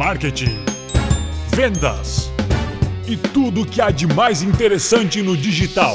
marketing, 0.00 0.56
vendas 1.54 2.32
e 3.06 3.18
tudo 3.18 3.66
que 3.66 3.82
há 3.82 3.90
de 3.90 4.06
mais 4.06 4.40
interessante 4.40 5.20
no 5.20 5.36
digital. 5.36 5.94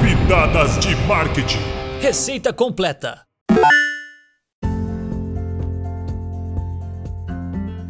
Pitadas 0.00 0.78
de 0.78 0.96
marketing. 1.06 1.58
Receita 2.00 2.54
completa. 2.54 3.20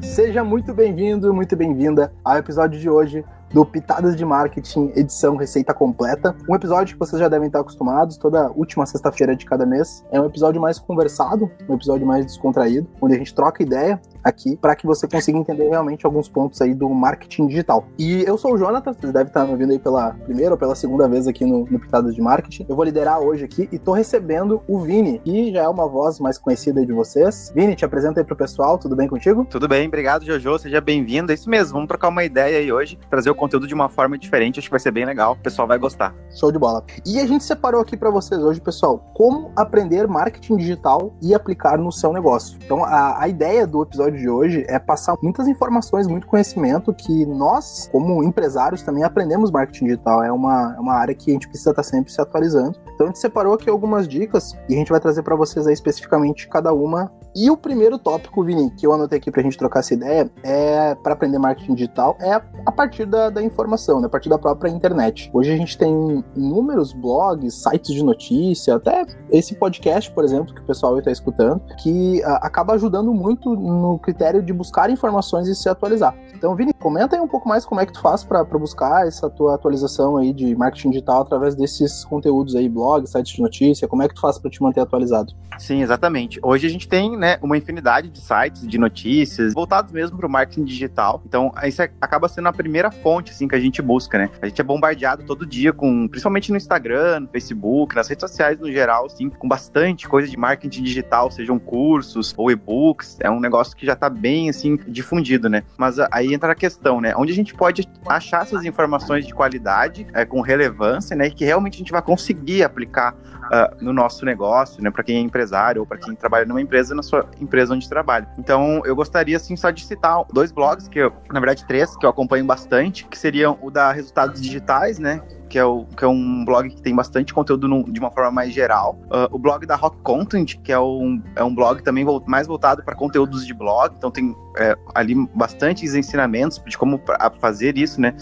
Seja 0.02 0.42
muito 0.42 0.74
bem-vindo, 0.74 1.32
muito 1.32 1.54
bem-vinda 1.54 2.12
ao 2.24 2.38
episódio 2.38 2.80
de 2.80 2.90
hoje 2.90 3.24
do 3.52 3.64
Pitadas 3.64 4.16
de 4.16 4.24
Marketing, 4.24 4.92
edição 4.94 5.36
Receita 5.36 5.72
Completa. 5.72 6.36
Um 6.48 6.54
episódio 6.54 6.94
que 6.94 6.98
vocês 6.98 7.20
já 7.20 7.28
devem 7.28 7.46
estar 7.46 7.60
acostumados, 7.60 8.16
toda 8.16 8.50
última 8.50 8.84
sexta-feira 8.86 9.36
de 9.36 9.44
cada 9.44 9.64
mês. 9.64 10.04
É 10.10 10.20
um 10.20 10.26
episódio 10.26 10.60
mais 10.60 10.78
conversado, 10.78 11.50
um 11.68 11.74
episódio 11.74 12.06
mais 12.06 12.26
descontraído, 12.26 12.88
onde 13.00 13.14
a 13.14 13.18
gente 13.18 13.34
troca 13.34 13.62
ideia 13.62 14.00
aqui 14.26 14.56
para 14.56 14.74
que 14.74 14.86
você 14.86 15.06
consiga 15.06 15.38
entender 15.38 15.68
realmente 15.68 16.04
alguns 16.04 16.28
pontos 16.28 16.60
aí 16.60 16.74
do 16.74 16.88
marketing 16.88 17.46
digital. 17.46 17.86
E 17.96 18.24
eu 18.26 18.36
sou 18.36 18.54
o 18.54 18.58
Jonathan, 18.58 18.92
vocês 18.92 19.12
devem 19.12 19.28
estar 19.28 19.44
me 19.44 19.52
ouvindo 19.52 19.72
aí 19.72 19.78
pela 19.78 20.10
primeira 20.10 20.52
ou 20.52 20.58
pela 20.58 20.74
segunda 20.74 21.08
vez 21.08 21.28
aqui 21.28 21.44
no, 21.44 21.64
no 21.70 21.78
Pitadas 21.78 22.14
de 22.14 22.20
Marketing. 22.20 22.66
Eu 22.68 22.74
vou 22.74 22.84
liderar 22.84 23.20
hoje 23.20 23.44
aqui 23.44 23.68
e 23.70 23.78
tô 23.78 23.92
recebendo 23.92 24.60
o 24.66 24.80
Vini, 24.80 25.20
que 25.24 25.52
já 25.52 25.62
é 25.62 25.68
uma 25.68 25.88
voz 25.88 26.18
mais 26.18 26.38
conhecida 26.38 26.84
de 26.84 26.92
vocês. 26.92 27.52
Vini, 27.54 27.76
te 27.76 27.84
apresenta 27.84 28.20
aí 28.20 28.24
pro 28.24 28.34
pessoal, 28.34 28.78
tudo 28.78 28.96
bem 28.96 29.06
contigo? 29.06 29.46
Tudo 29.48 29.68
bem, 29.68 29.86
obrigado 29.86 30.24
Jojo, 30.24 30.58
seja 30.58 30.80
bem-vindo. 30.80 31.30
É 31.30 31.34
isso 31.34 31.48
mesmo, 31.48 31.74
vamos 31.74 31.88
trocar 31.88 32.08
uma 32.08 32.24
ideia 32.24 32.58
aí 32.58 32.72
hoje, 32.72 32.98
trazer 33.08 33.30
o 33.30 33.34
conteúdo 33.34 33.66
de 33.66 33.74
uma 33.74 33.88
forma 33.88 34.18
diferente, 34.18 34.58
acho 34.58 34.68
que 34.68 34.72
vai 34.72 34.80
ser 34.80 34.90
bem 34.90 35.04
legal, 35.04 35.32
o 35.32 35.36
pessoal 35.36 35.68
vai 35.68 35.78
gostar. 35.78 36.14
Show 36.34 36.50
de 36.50 36.58
bola. 36.58 36.84
E 37.06 37.20
a 37.20 37.26
gente 37.26 37.44
separou 37.44 37.80
aqui 37.80 37.96
para 37.96 38.10
vocês 38.10 38.40
hoje, 38.42 38.60
pessoal, 38.60 38.98
como 39.14 39.52
aprender 39.54 40.08
marketing 40.08 40.56
digital 40.56 41.14
e 41.22 41.34
aplicar 41.34 41.78
no 41.78 41.92
seu 41.92 42.12
negócio. 42.12 42.58
Então, 42.64 42.84
a, 42.84 43.22
a 43.22 43.28
ideia 43.28 43.66
do 43.66 43.82
episódio 43.82 44.15
de 44.16 44.28
hoje 44.28 44.64
é 44.68 44.78
passar 44.78 45.16
muitas 45.22 45.46
informações, 45.46 46.06
muito 46.06 46.26
conhecimento 46.26 46.92
que 46.92 47.24
nós, 47.26 47.88
como 47.92 48.22
empresários, 48.24 48.82
também 48.82 49.04
aprendemos 49.04 49.50
marketing 49.50 49.86
digital. 49.86 50.22
É 50.22 50.32
uma, 50.32 50.74
é 50.76 50.80
uma 50.80 50.94
área 50.94 51.14
que 51.14 51.30
a 51.30 51.34
gente 51.34 51.48
precisa 51.48 51.70
estar 51.70 51.82
sempre 51.82 52.12
se 52.12 52.20
atualizando. 52.20 52.78
Então, 52.94 53.06
a 53.06 53.10
gente 53.10 53.18
separou 53.18 53.54
aqui 53.54 53.68
algumas 53.68 54.08
dicas 54.08 54.56
e 54.68 54.74
a 54.74 54.78
gente 54.78 54.90
vai 54.90 55.00
trazer 55.00 55.22
para 55.22 55.36
vocês 55.36 55.66
aí 55.66 55.74
especificamente 55.74 56.48
cada 56.48 56.72
uma 56.72 57.12
e 57.36 57.50
o 57.50 57.56
primeiro 57.56 57.98
tópico, 57.98 58.42
Vini, 58.42 58.70
que 58.70 58.86
eu 58.86 58.94
anotei 58.94 59.18
aqui 59.18 59.30
pra 59.30 59.42
gente 59.42 59.58
trocar 59.58 59.80
essa 59.80 59.92
ideia, 59.92 60.30
é 60.42 60.94
para 60.94 61.12
aprender 61.12 61.38
marketing 61.38 61.74
digital, 61.74 62.16
é 62.18 62.32
a 62.32 62.72
partir 62.72 63.04
da, 63.04 63.28
da 63.28 63.42
informação, 63.42 64.00
né? 64.00 64.06
a 64.06 64.08
partir 64.08 64.30
da 64.30 64.38
própria 64.38 64.70
internet. 64.70 65.30
Hoje 65.34 65.52
a 65.52 65.56
gente 65.56 65.76
tem 65.76 66.24
inúmeros 66.34 66.94
blogs, 66.94 67.52
sites 67.62 67.94
de 67.94 68.02
notícia, 68.02 68.76
até 68.76 69.04
esse 69.30 69.54
podcast, 69.54 70.10
por 70.12 70.24
exemplo, 70.24 70.54
que 70.54 70.62
o 70.62 70.64
pessoal 70.64 70.98
está 70.98 71.10
escutando, 71.10 71.60
que 71.82 72.22
a, 72.24 72.36
acaba 72.36 72.72
ajudando 72.72 73.12
muito 73.12 73.54
no 73.54 73.98
critério 73.98 74.42
de 74.42 74.54
buscar 74.54 74.88
informações 74.88 75.46
e 75.46 75.54
se 75.54 75.68
atualizar. 75.68 76.16
Então, 76.34 76.54
Vini, 76.54 76.72
comenta 76.72 77.16
aí 77.16 77.20
um 77.20 77.28
pouco 77.28 77.46
mais 77.46 77.66
como 77.66 77.82
é 77.82 77.86
que 77.86 77.92
tu 77.92 78.00
faz 78.00 78.24
para 78.24 78.44
buscar 78.44 79.06
essa 79.06 79.28
tua 79.28 79.54
atualização 79.54 80.16
aí 80.16 80.32
de 80.32 80.56
marketing 80.56 80.90
digital 80.90 81.20
através 81.20 81.54
desses 81.54 82.02
conteúdos 82.04 82.54
aí, 82.54 82.66
blogs, 82.66 83.10
sites 83.10 83.34
de 83.34 83.42
notícia, 83.42 83.86
como 83.86 84.02
é 84.02 84.08
que 84.08 84.14
tu 84.14 84.20
faz 84.22 84.38
para 84.38 84.50
te 84.50 84.62
manter 84.62 84.80
atualizado? 84.80 85.34
Sim, 85.58 85.82
exatamente. 85.82 86.38
Hoje 86.42 86.66
a 86.66 86.70
gente 86.70 86.88
tem, 86.88 87.16
né, 87.16 87.25
uma 87.42 87.56
infinidade 87.56 88.08
de 88.08 88.20
sites, 88.20 88.66
de 88.66 88.78
notícias, 88.78 89.54
voltados 89.54 89.92
mesmo 89.92 90.16
para 90.16 90.26
o 90.26 90.30
marketing 90.30 90.64
digital. 90.64 91.22
Então, 91.26 91.52
isso 91.64 91.82
é, 91.82 91.90
acaba 92.00 92.28
sendo 92.28 92.48
a 92.48 92.52
primeira 92.52 92.90
fonte, 92.90 93.32
assim, 93.32 93.48
que 93.48 93.54
a 93.54 93.60
gente 93.60 93.80
busca, 93.82 94.18
né? 94.18 94.30
A 94.40 94.46
gente 94.46 94.60
é 94.60 94.64
bombardeado 94.64 95.24
todo 95.24 95.46
dia 95.46 95.72
com, 95.72 96.08
principalmente 96.08 96.50
no 96.50 96.56
Instagram, 96.56 97.20
no 97.20 97.28
Facebook, 97.28 97.94
nas 97.94 98.08
redes 98.08 98.28
sociais 98.28 98.58
no 98.58 98.70
geral, 98.70 99.06
assim, 99.06 99.28
com 99.28 99.48
bastante 99.48 100.08
coisa 100.08 100.28
de 100.28 100.36
marketing 100.36 100.82
digital, 100.82 101.30
sejam 101.30 101.58
cursos 101.58 102.34
ou 102.36 102.50
e-books. 102.50 103.18
É 103.20 103.30
um 103.30 103.40
negócio 103.40 103.76
que 103.76 103.86
já 103.86 103.92
está 103.92 104.08
bem, 104.08 104.48
assim, 104.48 104.76
difundido, 104.88 105.48
né? 105.48 105.62
Mas 105.76 105.98
aí 106.10 106.32
entra 106.32 106.52
a 106.52 106.54
questão, 106.54 107.00
né? 107.00 107.14
Onde 107.16 107.32
a 107.32 107.34
gente 107.34 107.54
pode 107.54 107.88
achar 108.06 108.42
essas 108.42 108.64
informações 108.64 109.26
de 109.26 109.34
qualidade, 109.34 110.06
é, 110.12 110.24
com 110.24 110.40
relevância, 110.40 111.16
né? 111.16 111.26
E 111.26 111.30
que 111.30 111.44
realmente 111.44 111.74
a 111.74 111.78
gente 111.78 111.92
vai 111.92 112.02
conseguir 112.02 112.62
aplicar 112.62 113.14
uh, 113.46 113.84
no 113.84 113.92
nosso 113.92 114.24
negócio, 114.24 114.82
né? 114.82 114.90
Para 114.90 115.02
quem 115.02 115.16
é 115.16 115.20
empresário 115.20 115.80
ou 115.80 115.86
para 115.86 115.98
quem 115.98 116.14
trabalha 116.14 116.44
numa 116.44 116.60
empresa, 116.60 116.94
sua 117.06 117.28
empresa 117.40 117.74
onde 117.74 117.88
trabalha. 117.88 118.28
Então, 118.38 118.82
eu 118.84 118.94
gostaria, 118.94 119.36
assim, 119.36 119.56
só 119.56 119.70
de 119.70 119.84
citar 119.84 120.24
dois 120.32 120.52
blogs, 120.52 120.88
que 120.88 120.98
eu, 120.98 121.12
na 121.32 121.40
verdade, 121.40 121.64
três, 121.64 121.96
que 121.96 122.04
eu 122.04 122.10
acompanho 122.10 122.44
bastante, 122.44 123.06
que 123.06 123.18
seriam 123.18 123.58
o 123.62 123.70
da 123.70 123.92
Resultados 123.92 124.40
Digitais, 124.40 124.98
né? 124.98 125.22
Que 125.48 125.58
é, 125.58 125.64
o, 125.64 125.84
que 125.96 126.04
é 126.04 126.08
um 126.08 126.44
blog 126.44 126.68
que 126.70 126.82
tem 126.82 126.94
bastante 126.94 127.32
conteúdo 127.32 127.68
no, 127.68 127.84
de 127.84 127.98
uma 128.00 128.10
forma 128.10 128.30
mais 128.30 128.52
geral. 128.52 128.98
Uh, 129.06 129.34
o 129.34 129.38
blog 129.38 129.66
da 129.66 129.76
Rock 129.76 129.96
Content, 130.02 130.56
que 130.62 130.72
é 130.72 130.78
um, 130.78 131.22
é 131.34 131.44
um 131.44 131.54
blog 131.54 131.82
também 131.82 132.04
mais 132.26 132.46
voltado 132.46 132.82
para 132.82 132.94
conteúdos 132.94 133.46
de 133.46 133.54
blog, 133.54 133.94
então 133.96 134.10
tem 134.10 134.34
é, 134.58 134.76
ali 134.94 135.14
bastantes 135.34 135.94
ensinamentos 135.94 136.60
de 136.66 136.76
como 136.76 137.00
fazer 137.40 137.76
isso, 137.76 138.00
né, 138.00 138.14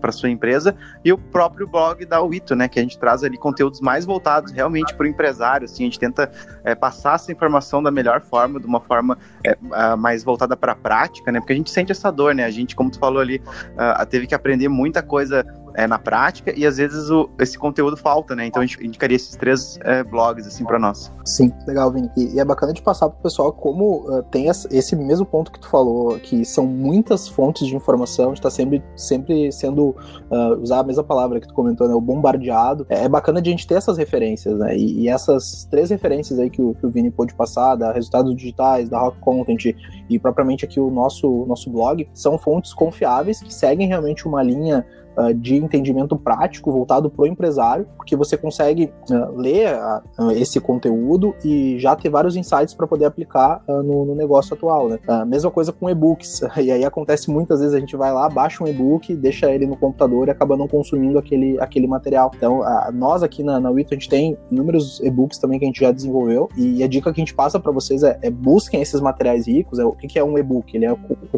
para 0.00 0.12
sua 0.12 0.28
empresa. 0.28 0.74
E 1.04 1.12
o 1.12 1.18
próprio 1.18 1.66
blog 1.66 2.04
da 2.04 2.20
Wito, 2.20 2.56
né, 2.56 2.68
que 2.68 2.78
a 2.78 2.82
gente 2.82 2.98
traz 2.98 3.22
ali 3.22 3.38
conteúdos 3.38 3.80
mais 3.80 4.04
voltados 4.04 4.52
realmente 4.52 4.94
para 4.94 5.04
o 5.04 5.06
empresário, 5.06 5.64
assim, 5.64 5.84
a 5.84 5.86
gente 5.86 5.98
tenta 5.98 6.30
é, 6.64 6.74
passar 6.74 7.14
essa 7.14 7.30
informação 7.30 7.82
da 7.82 7.90
melhor 7.90 8.20
forma, 8.20 8.58
de 8.58 8.66
uma 8.66 8.80
forma 8.80 9.16
é, 9.44 9.56
mais 9.96 10.24
voltada 10.24 10.56
para 10.56 10.72
a 10.72 10.76
prática, 10.76 11.30
né, 11.30 11.38
porque 11.38 11.52
a 11.52 11.56
gente 11.56 11.70
sente 11.70 11.92
essa 11.92 12.10
dor, 12.10 12.34
né, 12.34 12.44
a 12.44 12.50
gente, 12.50 12.74
como 12.74 12.90
tu 12.90 12.98
falou 12.98 13.20
ali, 13.20 13.40
uh, 13.74 14.06
teve 14.06 14.26
que 14.26 14.34
aprender 14.34 14.68
muita 14.68 15.02
coisa 15.02 15.44
é, 15.78 15.86
na 15.86 15.96
prática 15.96 16.52
e 16.56 16.66
às 16.66 16.76
vezes 16.76 17.08
o, 17.08 17.30
esse 17.38 17.56
conteúdo 17.56 17.96
falta, 17.96 18.34
né? 18.34 18.46
Então 18.46 18.60
a 18.60 18.66
gente 18.66 18.84
indicaria 18.84 19.14
esses 19.14 19.36
três 19.36 19.78
é, 19.82 20.02
blogs 20.02 20.44
assim 20.44 20.64
para 20.64 20.76
nós. 20.76 21.12
Sim, 21.24 21.52
legal, 21.68 21.92
Vini. 21.92 22.10
E, 22.16 22.34
e, 22.34 22.40
é 22.40 22.44
bacana 22.44 22.72
de 22.72 22.82
passar 22.82 23.08
pro 23.08 23.22
pessoal 23.22 23.52
como 23.52 24.08
uh, 24.08 24.24
tem 24.24 24.48
esse 24.48 24.96
mesmo 24.96 25.24
ponto 25.24 25.52
que 25.52 25.60
tu 25.60 25.68
falou, 25.68 26.18
que 26.18 26.44
são 26.44 26.66
muitas 26.66 27.28
fontes 27.28 27.64
de 27.64 27.76
informação, 27.76 28.32
está 28.32 28.50
sempre, 28.50 28.82
sempre 28.96 29.52
sendo 29.52 29.90
uh, 30.30 30.60
usar 30.60 30.80
a 30.80 30.82
mesma 30.82 31.04
palavra 31.04 31.38
que 31.38 31.46
tu 31.46 31.54
comentou, 31.54 31.86
né? 31.86 31.94
O 31.94 32.00
bombardeado. 32.00 32.84
É, 32.88 33.04
é 33.04 33.08
bacana 33.08 33.40
de 33.40 33.48
a 33.48 33.52
gente 33.52 33.64
ter 33.64 33.74
essas 33.74 33.96
referências, 33.96 34.58
né? 34.58 34.76
E, 34.76 35.02
e 35.02 35.08
essas 35.08 35.64
três 35.70 35.90
referências 35.90 36.40
aí 36.40 36.50
que 36.50 36.60
o, 36.60 36.74
que 36.74 36.84
o 36.84 36.90
Vini 36.90 37.12
pôde 37.12 37.34
passar, 37.34 37.76
da 37.76 37.92
resultados 37.92 38.34
digitais, 38.34 38.88
da 38.88 38.98
Rock 38.98 39.20
Content 39.20 39.76
e 40.10 40.18
propriamente 40.18 40.64
aqui 40.64 40.80
o 40.80 40.90
nosso, 40.90 41.46
nosso 41.46 41.70
blog, 41.70 42.08
são 42.12 42.36
fontes 42.36 42.74
confiáveis 42.74 43.40
que 43.40 43.54
seguem 43.54 43.86
realmente 43.86 44.26
uma 44.26 44.42
linha 44.42 44.84
uh, 45.18 45.34
de 45.34 45.56
entendimento 45.56 46.16
prático 46.16 46.70
voltado 46.70 47.10
para 47.10 47.22
o 47.22 47.26
empresário, 47.26 47.86
porque 47.96 48.16
você 48.16 48.36
consegue 48.36 48.92
uh, 49.10 49.36
ler 49.36 49.74
uh, 50.18 50.30
esse 50.32 50.60
conteúdo 50.60 51.34
e 51.44 51.78
já 51.78 51.96
ter 51.96 52.08
vários 52.08 52.36
insights 52.36 52.74
para 52.74 52.86
poder 52.86 53.06
aplicar 53.06 53.62
no, 53.68 54.04
no, 54.04 54.14
negócio 54.14 54.54
atual. 54.54 54.88
Né? 54.88 54.98
mesma 55.26 55.50
coisa 55.50 55.72
com 55.72 55.88
e-books, 55.88 56.40
e 56.60 56.70
aí 56.70 56.84
acontece 56.84 57.30
muitas 57.30 57.60
vezes 57.60 57.74
a 57.74 57.80
gente 57.80 57.96
vai 57.96 58.12
lá, 58.12 58.28
baixa 58.28 58.62
um 58.62 58.66
e-book, 58.66 59.14
deixa 59.16 59.50
ele 59.50 59.66
no 59.66 59.76
computador 59.76 60.28
e 60.28 60.30
acaba 60.30 60.56
não 60.56 60.68
consumindo 60.68 61.18
aquele, 61.18 61.60
aquele 61.60 61.86
material. 61.86 62.30
Então, 62.34 62.62
nós 62.92 63.22
aqui 63.22 63.42
na, 63.42 63.60
na 63.60 63.70
Wito, 63.70 63.94
a 63.94 63.96
gente 63.96 64.08
tem 64.08 64.36
inúmeros 64.50 65.00
e-books 65.00 65.38
também 65.38 65.58
que 65.58 65.64
a 65.64 65.68
gente 65.68 65.80
já 65.80 65.92
desenvolveu, 65.92 66.48
e 66.56 66.82
a 66.82 66.88
dica 66.88 67.12
que 67.12 67.20
a 67.20 67.24
gente 67.24 67.34
passa 67.34 67.58
para 67.58 67.72
vocês 67.72 68.02
é, 68.02 68.18
é, 68.22 68.30
busquem 68.30 68.80
esses 68.80 69.00
materiais 69.00 69.46
ricos. 69.46 69.78
É, 69.78 69.84
o 69.84 69.92
que, 69.92 70.06
que 70.06 70.18
é 70.18 70.24
um 70.24 70.38
e-book? 70.38 70.74
Ele 70.74 70.86
é 70.86 70.96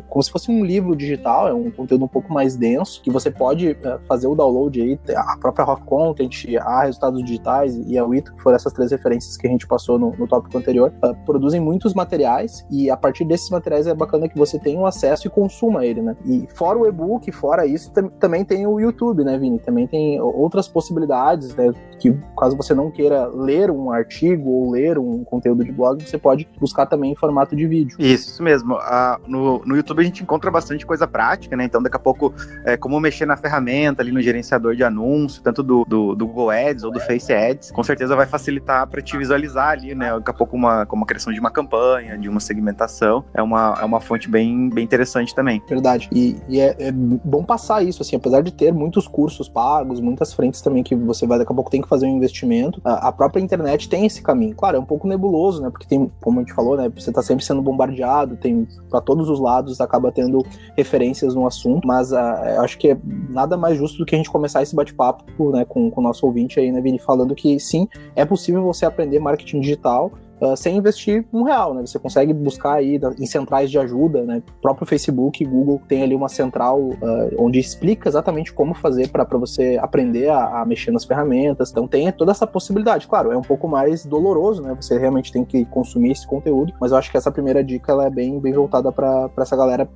como 0.08 0.22
se 0.22 0.30
fosse 0.30 0.50
um 0.50 0.64
livro 0.64 0.96
digital, 0.96 1.48
é 1.48 1.54
um 1.54 1.70
conteúdo 1.70 2.04
um 2.04 2.08
pouco 2.08 2.32
mais 2.32 2.56
denso, 2.56 3.02
que 3.02 3.10
você 3.10 3.30
pode 3.30 3.69
eh, 3.70 3.98
fazer 4.06 4.26
o 4.26 4.34
download 4.34 4.80
aí, 4.80 4.98
a 5.14 5.36
própria 5.38 5.64
Rock 5.64 5.82
Content, 5.84 6.44
a 6.60 6.82
Resultados 6.84 7.22
Digitais 7.22 7.76
e 7.86 7.98
a 7.98 8.04
Wito, 8.04 8.34
que 8.34 8.42
foram 8.42 8.56
essas 8.56 8.72
três 8.72 8.90
referências 8.90 9.36
que 9.36 9.46
a 9.46 9.50
gente 9.50 9.66
passou 9.66 9.98
no, 9.98 10.14
no 10.16 10.26
tópico 10.26 10.56
anterior, 10.56 10.92
uh, 11.04 11.14
produzem 11.24 11.60
muitos 11.60 11.94
materiais 11.94 12.64
e 12.70 12.90
a 12.90 12.96
partir 12.96 13.24
desses 13.24 13.50
materiais 13.50 13.86
é 13.86 13.94
bacana 13.94 14.28
que 14.28 14.38
você 14.38 14.58
tenha 14.58 14.80
o 14.80 14.86
acesso 14.86 15.26
e 15.26 15.30
consuma 15.30 15.84
ele, 15.84 16.02
né? 16.02 16.16
E 16.24 16.46
fora 16.54 16.78
o 16.78 16.86
e-book, 16.86 17.30
fora 17.32 17.66
isso, 17.66 17.92
também 18.18 18.44
tem 18.44 18.66
o 18.66 18.80
YouTube, 18.80 19.24
né, 19.24 19.38
Vini? 19.38 19.58
Também 19.58 19.86
tem 19.86 20.20
outras 20.20 20.68
possibilidades, 20.68 21.54
né? 21.54 21.72
Que 21.98 22.18
caso 22.38 22.56
você 22.56 22.74
não 22.74 22.90
queira 22.90 23.26
ler 23.26 23.70
um 23.70 23.90
artigo 23.90 24.50
ou 24.50 24.70
ler 24.70 24.98
um 24.98 25.22
conteúdo 25.24 25.64
de 25.64 25.72
blog, 25.72 26.02
você 26.02 26.18
pode 26.18 26.48
buscar 26.58 26.86
também 26.86 27.12
em 27.12 27.16
formato 27.16 27.54
de 27.54 27.66
vídeo. 27.66 27.96
Isso, 27.98 28.30
isso 28.30 28.42
mesmo. 28.42 28.74
Uh, 28.74 29.20
no, 29.26 29.58
no 29.64 29.76
YouTube 29.76 30.00
a 30.00 30.04
gente 30.04 30.22
encontra 30.22 30.50
bastante 30.50 30.86
coisa 30.86 31.06
prática, 31.06 31.56
né? 31.56 31.64
Então 31.64 31.82
daqui 31.82 31.96
a 31.96 32.00
pouco, 32.00 32.32
é, 32.64 32.76
como 32.76 32.98
mexer 33.00 33.26
na 33.26 33.36
ferramenta 33.36 33.59
ferramenta 33.60 34.02
ali 34.02 34.10
no 34.10 34.20
gerenciador 34.20 34.74
de 34.74 34.82
anúncio, 34.82 35.42
tanto 35.42 35.62
do, 35.62 35.84
do, 35.86 36.14
do 36.14 36.26
Google 36.26 36.50
Ads 36.50 36.84
ou 36.84 36.90
do 36.90 37.00
Face 37.00 37.32
Ads, 37.32 37.70
com 37.70 37.82
certeza 37.82 38.16
vai 38.16 38.26
facilitar 38.26 38.86
para 38.88 39.00
te 39.02 39.16
visualizar 39.16 39.70
ali, 39.70 39.94
né? 39.94 40.12
Daqui 40.12 40.30
a 40.30 40.34
pouco 40.34 40.56
uma, 40.56 40.86
como 40.86 41.04
a 41.04 41.06
criação 41.06 41.32
de 41.32 41.38
uma 41.38 41.50
campanha, 41.50 42.18
de 42.18 42.28
uma 42.28 42.40
segmentação, 42.40 43.24
é 43.34 43.42
uma, 43.42 43.78
é 43.80 43.84
uma 43.84 44.00
fonte 44.00 44.28
bem, 44.28 44.70
bem 44.70 44.84
interessante 44.84 45.34
também. 45.34 45.62
Verdade. 45.68 46.08
E, 46.12 46.36
e 46.48 46.60
é, 46.60 46.76
é, 46.78 46.92
bom 46.92 47.44
passar 47.44 47.82
isso, 47.82 48.02
assim, 48.02 48.16
apesar 48.16 48.42
de 48.42 48.52
ter 48.52 48.72
muitos 48.72 49.06
cursos 49.06 49.48
pagos, 49.48 50.00
muitas 50.00 50.32
frentes 50.32 50.60
também 50.60 50.82
que 50.82 50.94
você 50.94 51.26
vai 51.26 51.38
daqui 51.38 51.52
a 51.52 51.54
pouco 51.54 51.70
tem 51.70 51.82
que 51.82 51.88
fazer 51.88 52.06
um 52.06 52.16
investimento, 52.16 52.80
a, 52.84 53.08
a 53.08 53.12
própria 53.12 53.40
internet 53.40 53.88
tem 53.88 54.06
esse 54.06 54.22
caminho. 54.22 54.54
Claro, 54.54 54.76
é 54.76 54.80
um 54.80 54.84
pouco 54.84 55.06
nebuloso, 55.06 55.62
né? 55.62 55.70
Porque 55.70 55.86
tem, 55.86 56.10
como 56.20 56.40
a 56.40 56.42
gente 56.42 56.54
falou, 56.54 56.76
né? 56.76 56.90
Você 56.94 57.10
está 57.10 57.22
sempre 57.22 57.44
sendo 57.44 57.62
bombardeado, 57.62 58.36
tem 58.36 58.66
para 58.88 59.00
todos 59.00 59.28
os 59.28 59.40
lados, 59.40 59.80
acaba 59.80 60.10
tendo 60.10 60.44
referências 60.76 61.34
no 61.34 61.46
assunto, 61.46 61.86
mas 61.86 62.12
uh, 62.12 62.60
acho 62.60 62.78
que 62.78 62.90
é 62.90 62.96
nada 63.30 63.56
mais 63.56 63.78
justo 63.78 63.98
do 63.98 64.06
que 64.06 64.14
a 64.14 64.18
gente 64.18 64.30
começar 64.30 64.62
esse 64.62 64.74
bate-papo 64.74 65.50
né, 65.50 65.64
com, 65.64 65.90
com 65.90 66.00
o 66.00 66.04
nosso 66.04 66.26
ouvinte 66.26 66.58
aí, 66.58 66.70
né, 66.70 66.80
Vini, 66.80 66.98
falando 66.98 67.34
que 67.34 67.58
sim, 67.58 67.88
é 68.14 68.24
possível 68.24 68.62
você 68.62 68.84
aprender 68.84 69.18
marketing 69.18 69.60
digital 69.60 70.10
uh, 70.40 70.56
sem 70.56 70.76
investir 70.76 71.24
um 71.32 71.42
real, 71.42 71.74
né? 71.74 71.82
Você 71.82 71.98
consegue 71.98 72.32
buscar 72.32 72.74
aí 72.74 72.98
em 73.18 73.26
centrais 73.26 73.70
de 73.70 73.78
ajuda, 73.78 74.22
né? 74.22 74.42
O 74.58 74.60
próprio 74.60 74.86
Facebook 74.86 75.44
Google 75.44 75.80
tem 75.86 76.02
ali 76.02 76.14
uma 76.14 76.28
central 76.28 76.80
uh, 76.80 76.96
onde 77.38 77.58
explica 77.58 78.08
exatamente 78.08 78.52
como 78.52 78.74
fazer 78.74 79.08
para 79.08 79.24
você 79.38 79.78
aprender 79.80 80.28
a, 80.30 80.62
a, 80.62 80.64
mexer 80.64 80.90
nas 80.90 81.04
ferramentas. 81.04 81.70
Então 81.70 81.86
tem 81.86 82.10
toda 82.12 82.32
essa 82.32 82.46
possibilidade. 82.46 83.06
Claro, 83.06 83.32
é 83.32 83.36
um 83.36 83.42
pouco 83.42 83.68
mais 83.68 84.04
doloroso, 84.04 84.62
né? 84.62 84.74
Você 84.80 84.98
realmente 84.98 85.32
tem 85.32 85.44
que 85.44 85.64
consumir 85.66 86.12
esse 86.12 86.26
conteúdo, 86.26 86.72
mas 86.80 86.92
eu 86.92 86.98
acho 86.98 87.10
que 87.10 87.16
essa 87.16 87.30
primeira 87.30 87.62
dica 87.62 87.92
ela 87.92 88.06
é 88.06 88.10
bem, 88.10 88.40
bem 88.40 88.52
voltada 88.52 88.90
para 88.90 89.30
essa 89.38 89.56
galera 89.56 89.88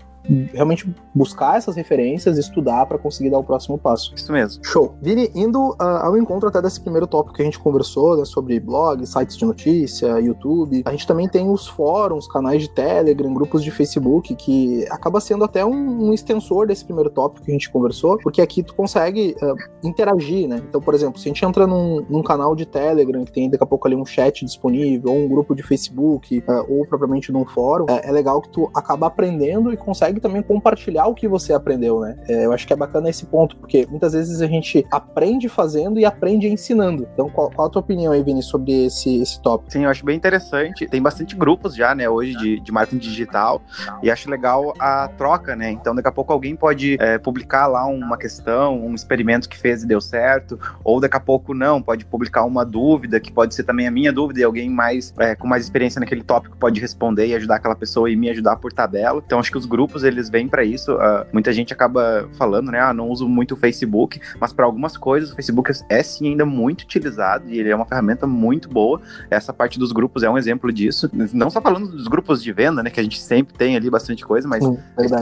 realmente 0.52 0.92
buscar 1.14 1.56
essas 1.56 1.76
referências, 1.76 2.38
estudar 2.38 2.86
para 2.86 2.98
conseguir 2.98 3.30
dar 3.30 3.38
o 3.38 3.44
próximo 3.44 3.78
passo. 3.78 4.12
Isso 4.14 4.32
mesmo. 4.32 4.64
Show. 4.64 4.94
Vini, 5.00 5.30
indo 5.34 5.70
uh, 5.70 5.76
ao 6.02 6.16
encontro 6.16 6.48
até 6.48 6.60
desse 6.60 6.80
primeiro 6.80 7.06
tópico 7.06 7.36
que 7.36 7.42
a 7.42 7.44
gente 7.44 7.58
conversou, 7.58 8.16
né, 8.16 8.24
sobre 8.24 8.58
blogs, 8.58 9.10
sites 9.10 9.36
de 9.36 9.44
notícia, 9.44 10.18
YouTube, 10.20 10.82
a 10.84 10.90
gente 10.90 11.06
também 11.06 11.28
tem 11.28 11.48
os 11.48 11.66
fóruns, 11.66 12.26
canais 12.26 12.62
de 12.62 12.70
Telegram, 12.70 13.32
grupos 13.32 13.62
de 13.62 13.70
Facebook, 13.70 14.34
que 14.34 14.86
acaba 14.90 15.20
sendo 15.20 15.44
até 15.44 15.64
um, 15.64 16.08
um 16.08 16.12
extensor 16.12 16.66
desse 16.66 16.84
primeiro 16.84 17.10
tópico 17.10 17.44
que 17.44 17.50
a 17.50 17.54
gente 17.54 17.70
conversou, 17.70 18.18
porque 18.18 18.40
aqui 18.40 18.62
tu 18.62 18.74
consegue 18.74 19.36
uh, 19.42 19.86
interagir, 19.86 20.48
né? 20.48 20.62
Então, 20.68 20.80
por 20.80 20.94
exemplo, 20.94 21.18
se 21.18 21.28
a 21.28 21.30
gente 21.32 21.44
entra 21.44 21.66
num, 21.66 22.04
num, 22.08 22.22
canal 22.22 22.56
de 22.56 22.64
Telegram, 22.64 23.24
que 23.24 23.32
tem 23.32 23.50
daqui 23.50 23.62
a 23.62 23.66
pouco 23.66 23.86
ali 23.86 23.94
um 23.94 24.06
chat 24.06 24.44
disponível, 24.44 25.10
ou 25.10 25.18
um 25.18 25.28
grupo 25.28 25.54
de 25.54 25.62
Facebook, 25.62 26.38
uh, 26.38 26.64
ou 26.68 26.86
propriamente 26.86 27.30
num 27.30 27.44
fórum, 27.44 27.86
é, 27.88 28.08
é 28.08 28.12
legal 28.12 28.40
que 28.40 28.48
tu 28.48 28.70
acaba 28.74 29.06
aprendendo 29.06 29.72
e 29.72 29.76
consegue 29.76 30.13
consegue 30.14 30.20
também 30.20 30.42
compartilhar 30.42 31.06
o 31.06 31.14
que 31.14 31.26
você 31.26 31.52
aprendeu, 31.52 32.00
né? 32.00 32.16
É, 32.28 32.46
eu 32.46 32.52
acho 32.52 32.66
que 32.66 32.72
é 32.72 32.76
bacana 32.76 33.08
esse 33.08 33.26
ponto, 33.26 33.56
porque 33.56 33.86
muitas 33.88 34.12
vezes 34.12 34.40
a 34.40 34.46
gente 34.46 34.86
aprende 34.90 35.48
fazendo 35.48 35.98
e 35.98 36.04
aprende 36.04 36.48
ensinando. 36.48 37.08
Então, 37.12 37.28
qual, 37.28 37.50
qual 37.50 37.68
a 37.68 37.70
tua 37.70 37.80
opinião 37.80 38.12
aí, 38.12 38.22
Vini, 38.22 38.42
sobre 38.42 38.86
esse, 38.86 39.20
esse 39.20 39.40
tópico? 39.40 39.72
Sim, 39.72 39.84
eu 39.84 39.90
acho 39.90 40.04
bem 40.04 40.16
interessante. 40.16 40.86
Tem 40.86 41.02
bastante 41.02 41.36
grupos 41.36 41.74
já, 41.74 41.94
né, 41.94 42.08
hoje 42.08 42.34
de, 42.36 42.60
de 42.60 42.72
marketing 42.72 42.98
digital, 42.98 43.62
e 44.02 44.10
acho 44.10 44.30
legal 44.30 44.72
a 44.78 45.08
troca, 45.08 45.56
né? 45.56 45.70
Então, 45.70 45.94
daqui 45.94 46.08
a 46.08 46.12
pouco 46.12 46.32
alguém 46.32 46.54
pode 46.54 46.96
é, 47.00 47.18
publicar 47.18 47.66
lá 47.66 47.86
uma 47.86 48.16
questão, 48.16 48.84
um 48.84 48.94
experimento 48.94 49.48
que 49.48 49.58
fez 49.58 49.82
e 49.82 49.86
deu 49.86 50.00
certo, 50.00 50.58
ou 50.82 51.00
daqui 51.00 51.16
a 51.16 51.20
pouco 51.20 51.54
não, 51.54 51.82
pode 51.82 52.04
publicar 52.04 52.44
uma 52.44 52.64
dúvida, 52.64 53.18
que 53.20 53.32
pode 53.32 53.54
ser 53.54 53.64
também 53.64 53.86
a 53.86 53.90
minha 53.90 54.12
dúvida, 54.12 54.40
e 54.40 54.44
alguém 54.44 54.70
mais 54.70 55.12
é, 55.18 55.34
com 55.34 55.46
mais 55.46 55.64
experiência 55.64 56.00
naquele 56.00 56.22
tópico 56.22 56.56
pode 56.56 56.80
responder 56.80 57.26
e 57.26 57.34
ajudar 57.34 57.56
aquela 57.56 57.74
pessoa 57.74 58.10
e 58.10 58.16
me 58.16 58.30
ajudar 58.30 58.56
por 58.56 58.72
tabela. 58.72 59.22
Então, 59.24 59.38
acho 59.38 59.50
que 59.50 59.58
os 59.58 59.66
grupos 59.66 60.03
eles 60.04 60.28
vêm 60.28 60.48
para 60.48 60.64
isso. 60.64 60.94
Uh, 60.94 61.26
muita 61.32 61.52
gente 61.52 61.72
acaba 61.72 62.28
falando, 62.32 62.70
né? 62.70 62.80
Ah, 62.80 62.92
não 62.92 63.08
uso 63.08 63.28
muito 63.28 63.52
o 63.52 63.56
Facebook, 63.56 64.20
mas 64.38 64.52
para 64.52 64.64
algumas 64.64 64.96
coisas 64.96 65.32
o 65.32 65.34
Facebook 65.34 65.72
é 65.88 66.02
sim 66.02 66.28
ainda 66.28 66.44
muito 66.44 66.82
utilizado 66.82 67.48
e 67.48 67.58
ele 67.58 67.70
é 67.70 67.76
uma 67.76 67.86
ferramenta 67.86 68.26
muito 68.26 68.68
boa. 68.68 69.00
Essa 69.30 69.52
parte 69.52 69.78
dos 69.78 69.92
grupos 69.92 70.22
é 70.22 70.30
um 70.30 70.38
exemplo 70.38 70.72
disso. 70.72 71.10
Não 71.32 71.50
só 71.50 71.60
falando 71.60 71.88
dos 71.88 72.08
grupos 72.08 72.42
de 72.42 72.52
venda, 72.52 72.82
né? 72.82 72.90
Que 72.90 73.00
a 73.00 73.02
gente 73.02 73.20
sempre 73.20 73.54
tem 73.54 73.76
ali 73.76 73.90
bastante 73.90 74.24
coisa, 74.24 74.46
mas 74.46 74.64
hum, 74.64 74.78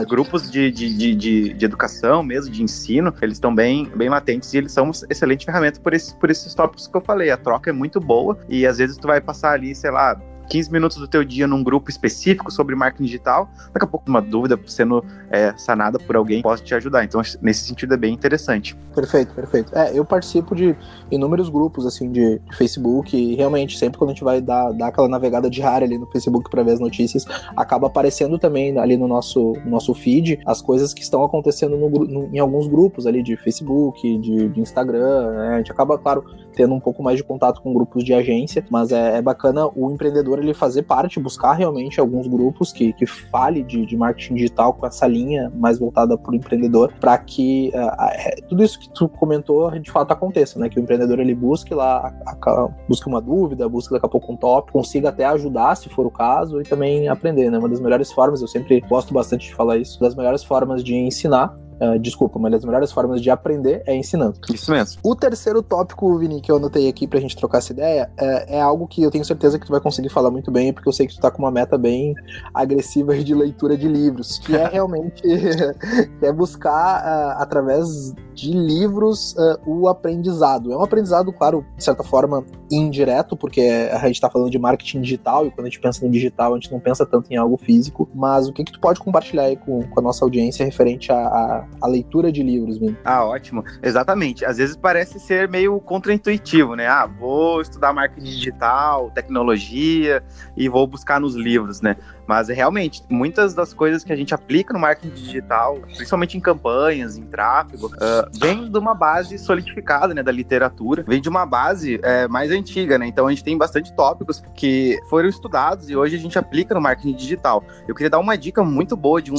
grupos 0.07 0.49
de, 0.49 0.71
de, 0.71 0.95
de, 0.95 1.15
de, 1.15 1.53
de 1.53 1.65
educação 1.65 2.23
mesmo, 2.23 2.51
de 2.51 2.63
ensino, 2.63 3.13
eles 3.21 3.37
estão 3.37 3.53
bem, 3.53 3.89
bem 3.95 4.09
latentes 4.09 4.53
e 4.53 4.57
eles 4.57 4.71
são 4.71 4.85
uma 4.85 4.93
excelente 5.09 5.45
ferramenta 5.45 5.79
por, 5.79 5.93
esse, 5.93 6.15
por 6.15 6.29
esses 6.29 6.53
tópicos 6.53 6.87
que 6.87 6.95
eu 6.95 7.01
falei. 7.01 7.31
A 7.31 7.37
troca 7.37 7.69
é 7.69 7.73
muito 7.73 7.99
boa 7.99 8.37
e 8.49 8.65
às 8.65 8.77
vezes 8.77 8.97
tu 8.97 9.07
vai 9.07 9.21
passar 9.21 9.51
ali, 9.51 9.73
sei 9.73 9.91
lá, 9.91 10.19
15 10.49 10.71
minutos 10.71 10.97
do 10.97 11.07
teu 11.07 11.23
dia 11.23 11.47
num 11.47 11.63
grupo 11.63 11.89
específico 11.89 12.51
sobre 12.51 12.75
marketing 12.75 13.03
digital, 13.05 13.49
daqui 13.73 13.85
a 13.85 13.87
pouco 13.87 14.09
uma 14.09 14.21
dúvida 14.21 14.59
sendo 14.65 15.03
é, 15.29 15.53
sanada 15.57 15.97
por 15.99 16.15
alguém 16.15 16.41
pode 16.41 16.63
te 16.63 16.75
ajudar. 16.75 17.03
Então, 17.03 17.21
nesse 17.41 17.67
sentido, 17.67 17.93
é 17.93 17.97
bem 17.97 18.13
interessante. 18.13 18.75
Perfeito, 18.93 19.33
perfeito. 19.33 19.75
É, 19.75 19.97
eu 19.97 20.05
participo 20.05 20.55
de 20.55 20.75
inúmeros 21.09 21.49
grupos, 21.49 21.85
assim, 21.85 22.11
de, 22.11 22.39
de 22.39 22.55
Facebook 22.55 23.15
e 23.15 23.35
realmente, 23.35 23.77
sempre 23.77 23.97
quando 23.97 24.11
a 24.11 24.13
gente 24.13 24.23
vai 24.23 24.41
dar, 24.41 24.71
dar 24.71 24.87
aquela 24.87 25.07
navegada 25.07 25.49
diária 25.49 25.85
ali 25.85 25.97
no 25.97 26.05
Facebook 26.07 26.49
para 26.49 26.63
ver 26.63 26.73
as 26.73 26.79
notícias, 26.79 27.25
acaba 27.55 27.87
aparecendo 27.87 28.37
também 28.37 28.77
ali 28.77 28.97
no 28.97 29.07
nosso, 29.07 29.53
no 29.65 29.71
nosso 29.71 29.93
feed 29.93 30.39
as 30.45 30.61
coisas 30.61 30.93
que 30.93 31.01
estão 31.01 31.23
acontecendo 31.23 31.77
no, 31.77 31.89
no, 31.89 32.29
em 32.33 32.39
alguns 32.39 32.67
grupos 32.67 33.07
ali 33.07 33.23
de 33.23 33.35
Facebook, 33.37 34.17
de, 34.19 34.49
de 34.49 34.59
Instagram, 34.59 35.31
né? 35.31 35.55
A 35.55 35.57
gente 35.57 35.71
acaba, 35.71 35.97
claro, 35.97 36.23
tendo 36.53 36.73
um 36.73 36.79
pouco 36.79 37.01
mais 37.01 37.17
de 37.17 37.23
contato 37.23 37.61
com 37.61 37.73
grupos 37.73 38.03
de 38.03 38.13
agência, 38.13 38.65
mas 38.69 38.91
é, 38.91 39.17
é 39.17 39.21
bacana 39.21 39.67
o 39.67 39.89
empreendedor 40.33 40.39
ele 40.39 40.53
fazer 40.53 40.83
parte, 40.83 41.19
buscar 41.19 41.53
realmente 41.53 41.99
alguns 41.99 42.27
grupos 42.27 42.71
que, 42.71 42.93
que 42.93 43.05
fale 43.05 43.63
de, 43.63 43.85
de 43.85 43.95
marketing 43.95 44.35
digital 44.35 44.73
com 44.73 44.85
essa 44.85 45.07
linha 45.07 45.51
mais 45.55 45.79
voltada 45.79 46.17
para 46.17 46.31
o 46.31 46.35
empreendedor, 46.35 46.91
para 46.99 47.17
que 47.17 47.71
uh, 47.75 48.47
tudo 48.47 48.63
isso 48.63 48.79
que 48.79 48.89
tu 48.89 49.07
comentou 49.07 49.71
de 49.79 49.91
fato 49.91 50.11
aconteça, 50.11 50.59
né? 50.59 50.69
Que 50.69 50.79
o 50.79 50.81
empreendedor 50.81 51.19
ele 51.19 51.35
busque 51.35 51.73
lá, 51.73 52.13
a, 52.25 52.31
a, 52.31 52.69
busque 52.87 53.07
uma 53.07 53.21
dúvida, 53.21 53.67
busque 53.69 53.93
daqui 53.93 54.05
a 54.05 54.09
pouco 54.09 54.31
um 54.31 54.37
top, 54.37 54.71
consiga 54.71 55.09
até 55.09 55.25
ajudar 55.25 55.75
se 55.75 55.89
for 55.89 56.05
o 56.05 56.11
caso 56.11 56.61
e 56.61 56.63
também 56.63 57.07
aprender, 57.07 57.49
né? 57.49 57.57
Uma 57.57 57.69
das 57.69 57.79
melhores 57.79 58.11
formas, 58.11 58.41
eu 58.41 58.47
sempre 58.47 58.81
gosto 58.81 59.13
bastante 59.13 59.47
de 59.47 59.55
falar 59.55 59.77
isso, 59.77 59.99
das 59.99 60.15
melhores 60.15 60.43
formas 60.43 60.83
de 60.83 60.95
ensinar 60.95 61.55
Uh, 61.83 61.99
desculpa, 61.99 62.39
uma 62.39 62.49
das 62.49 62.63
melhores 62.63 62.93
formas 62.93 63.21
de 63.21 63.29
aprender 63.29 63.83
é 63.85 63.93
ensinando. 63.93 64.39
Isso 64.53 64.71
mesmo. 64.71 65.01
O 65.03 65.13
terceiro 65.15 65.61
tópico, 65.61 66.17
Vini, 66.17 66.39
que 66.39 66.49
eu 66.49 66.55
anotei 66.55 66.87
aqui 66.87 67.05
pra 67.05 67.19
gente 67.19 67.35
trocar 67.35 67.57
essa 67.57 67.73
ideia, 67.73 68.09
é, 68.17 68.57
é, 68.57 68.61
algo 68.61 68.87
que 68.87 69.03
eu 69.03 69.11
tenho 69.11 69.25
certeza 69.25 69.59
que 69.59 69.65
tu 69.65 69.71
vai 69.71 69.81
conseguir 69.81 70.07
falar 70.07 70.31
muito 70.31 70.49
bem, 70.49 70.71
porque 70.71 70.87
eu 70.87 70.93
sei 70.93 71.07
que 71.07 71.13
tu 71.13 71.19
tá 71.19 71.29
com 71.29 71.39
uma 71.39 71.51
meta 71.51 71.77
bem 71.77 72.15
agressiva 72.53 73.17
de 73.17 73.35
leitura 73.35 73.75
de 73.75 73.87
livros, 73.89 74.39
que 74.39 74.55
é 74.55 74.67
realmente 74.71 75.21
que 76.19 76.25
é 76.25 76.31
buscar, 76.31 77.03
uh, 77.03 77.41
através 77.41 78.13
de 78.33 78.53
livros, 78.53 79.33
uh, 79.33 79.59
o 79.65 79.89
aprendizado. 79.89 80.71
É 80.71 80.77
um 80.77 80.83
aprendizado, 80.83 81.33
claro, 81.33 81.65
de 81.75 81.83
certa 81.83 82.03
forma, 82.03 82.45
indireto, 82.71 83.35
porque 83.35 83.89
a 83.91 84.07
gente 84.07 84.21
tá 84.21 84.29
falando 84.29 84.49
de 84.49 84.57
marketing 84.57 85.01
digital, 85.01 85.45
e 85.45 85.51
quando 85.51 85.67
a 85.67 85.69
gente 85.69 85.81
pensa 85.81 86.05
no 86.05 86.11
digital, 86.11 86.53
a 86.53 86.55
gente 86.55 86.71
não 86.71 86.79
pensa 86.79 87.05
tanto 87.05 87.31
em 87.31 87.35
algo 87.35 87.57
físico, 87.57 88.07
mas 88.15 88.47
o 88.47 88.53
que 88.53 88.63
que 88.63 88.71
tu 88.71 88.79
pode 88.79 88.99
compartilhar 88.99 89.43
aí 89.43 89.57
com, 89.57 89.83
com 89.83 89.99
a 89.99 90.03
nossa 90.03 90.23
audiência 90.23 90.63
referente 90.63 91.11
a, 91.11 91.17
a 91.17 91.67
a 91.81 91.87
leitura 91.87 92.31
de 92.31 92.41
livros, 92.43 92.77
Vini. 92.77 92.97
Ah, 93.03 93.25
ótimo. 93.25 93.63
Exatamente. 93.81 94.45
Às 94.45 94.57
vezes 94.57 94.75
parece 94.75 95.19
ser 95.19 95.47
meio 95.47 95.79
contraintuitivo, 95.79 96.75
né? 96.75 96.87
Ah, 96.87 97.05
vou 97.05 97.61
estudar 97.61 97.93
marketing 97.93 98.29
digital, 98.29 99.11
tecnologia 99.11 100.23
e 100.55 100.67
vou 100.69 100.85
buscar 100.87 101.19
nos 101.19 101.35
livros, 101.35 101.81
né? 101.81 101.95
Mas 102.27 102.47
realmente, 102.47 103.03
muitas 103.09 103.53
das 103.53 103.73
coisas 103.73 104.03
que 104.03 104.13
a 104.13 104.15
gente 104.15 104.33
aplica 104.33 104.73
no 104.73 104.79
marketing 104.79 105.13
digital, 105.13 105.79
principalmente 105.79 106.37
em 106.37 106.39
campanhas, 106.39 107.17
em 107.17 107.23
tráfego, 107.23 107.87
uh, 107.87 108.39
vem 108.39 108.71
de 108.71 108.77
uma 108.77 108.93
base 108.93 109.37
solidificada, 109.37 110.13
né, 110.13 110.23
da 110.23 110.31
literatura, 110.31 111.03
vem 111.07 111.21
de 111.21 111.29
uma 111.29 111.45
base 111.45 111.99
é, 112.03 112.27
mais 112.27 112.51
antiga, 112.51 112.97
né? 112.97 113.07
Então 113.07 113.27
a 113.27 113.29
gente 113.29 113.43
tem 113.43 113.57
bastante 113.57 113.93
tópicos 113.93 114.43
que 114.55 114.99
foram 115.09 115.27
estudados 115.29 115.89
e 115.89 115.95
hoje 115.95 116.15
a 116.15 116.19
gente 116.19 116.37
aplica 116.37 116.73
no 116.73 116.81
marketing 116.81 117.15
digital. 117.15 117.63
Eu 117.87 117.95
queria 117.95 118.09
dar 118.09 118.19
uma 118.19 118.37
dica 118.37 118.63
muito 118.63 118.95
boa 118.95 119.21
de 119.21 119.31
um, 119.31 119.35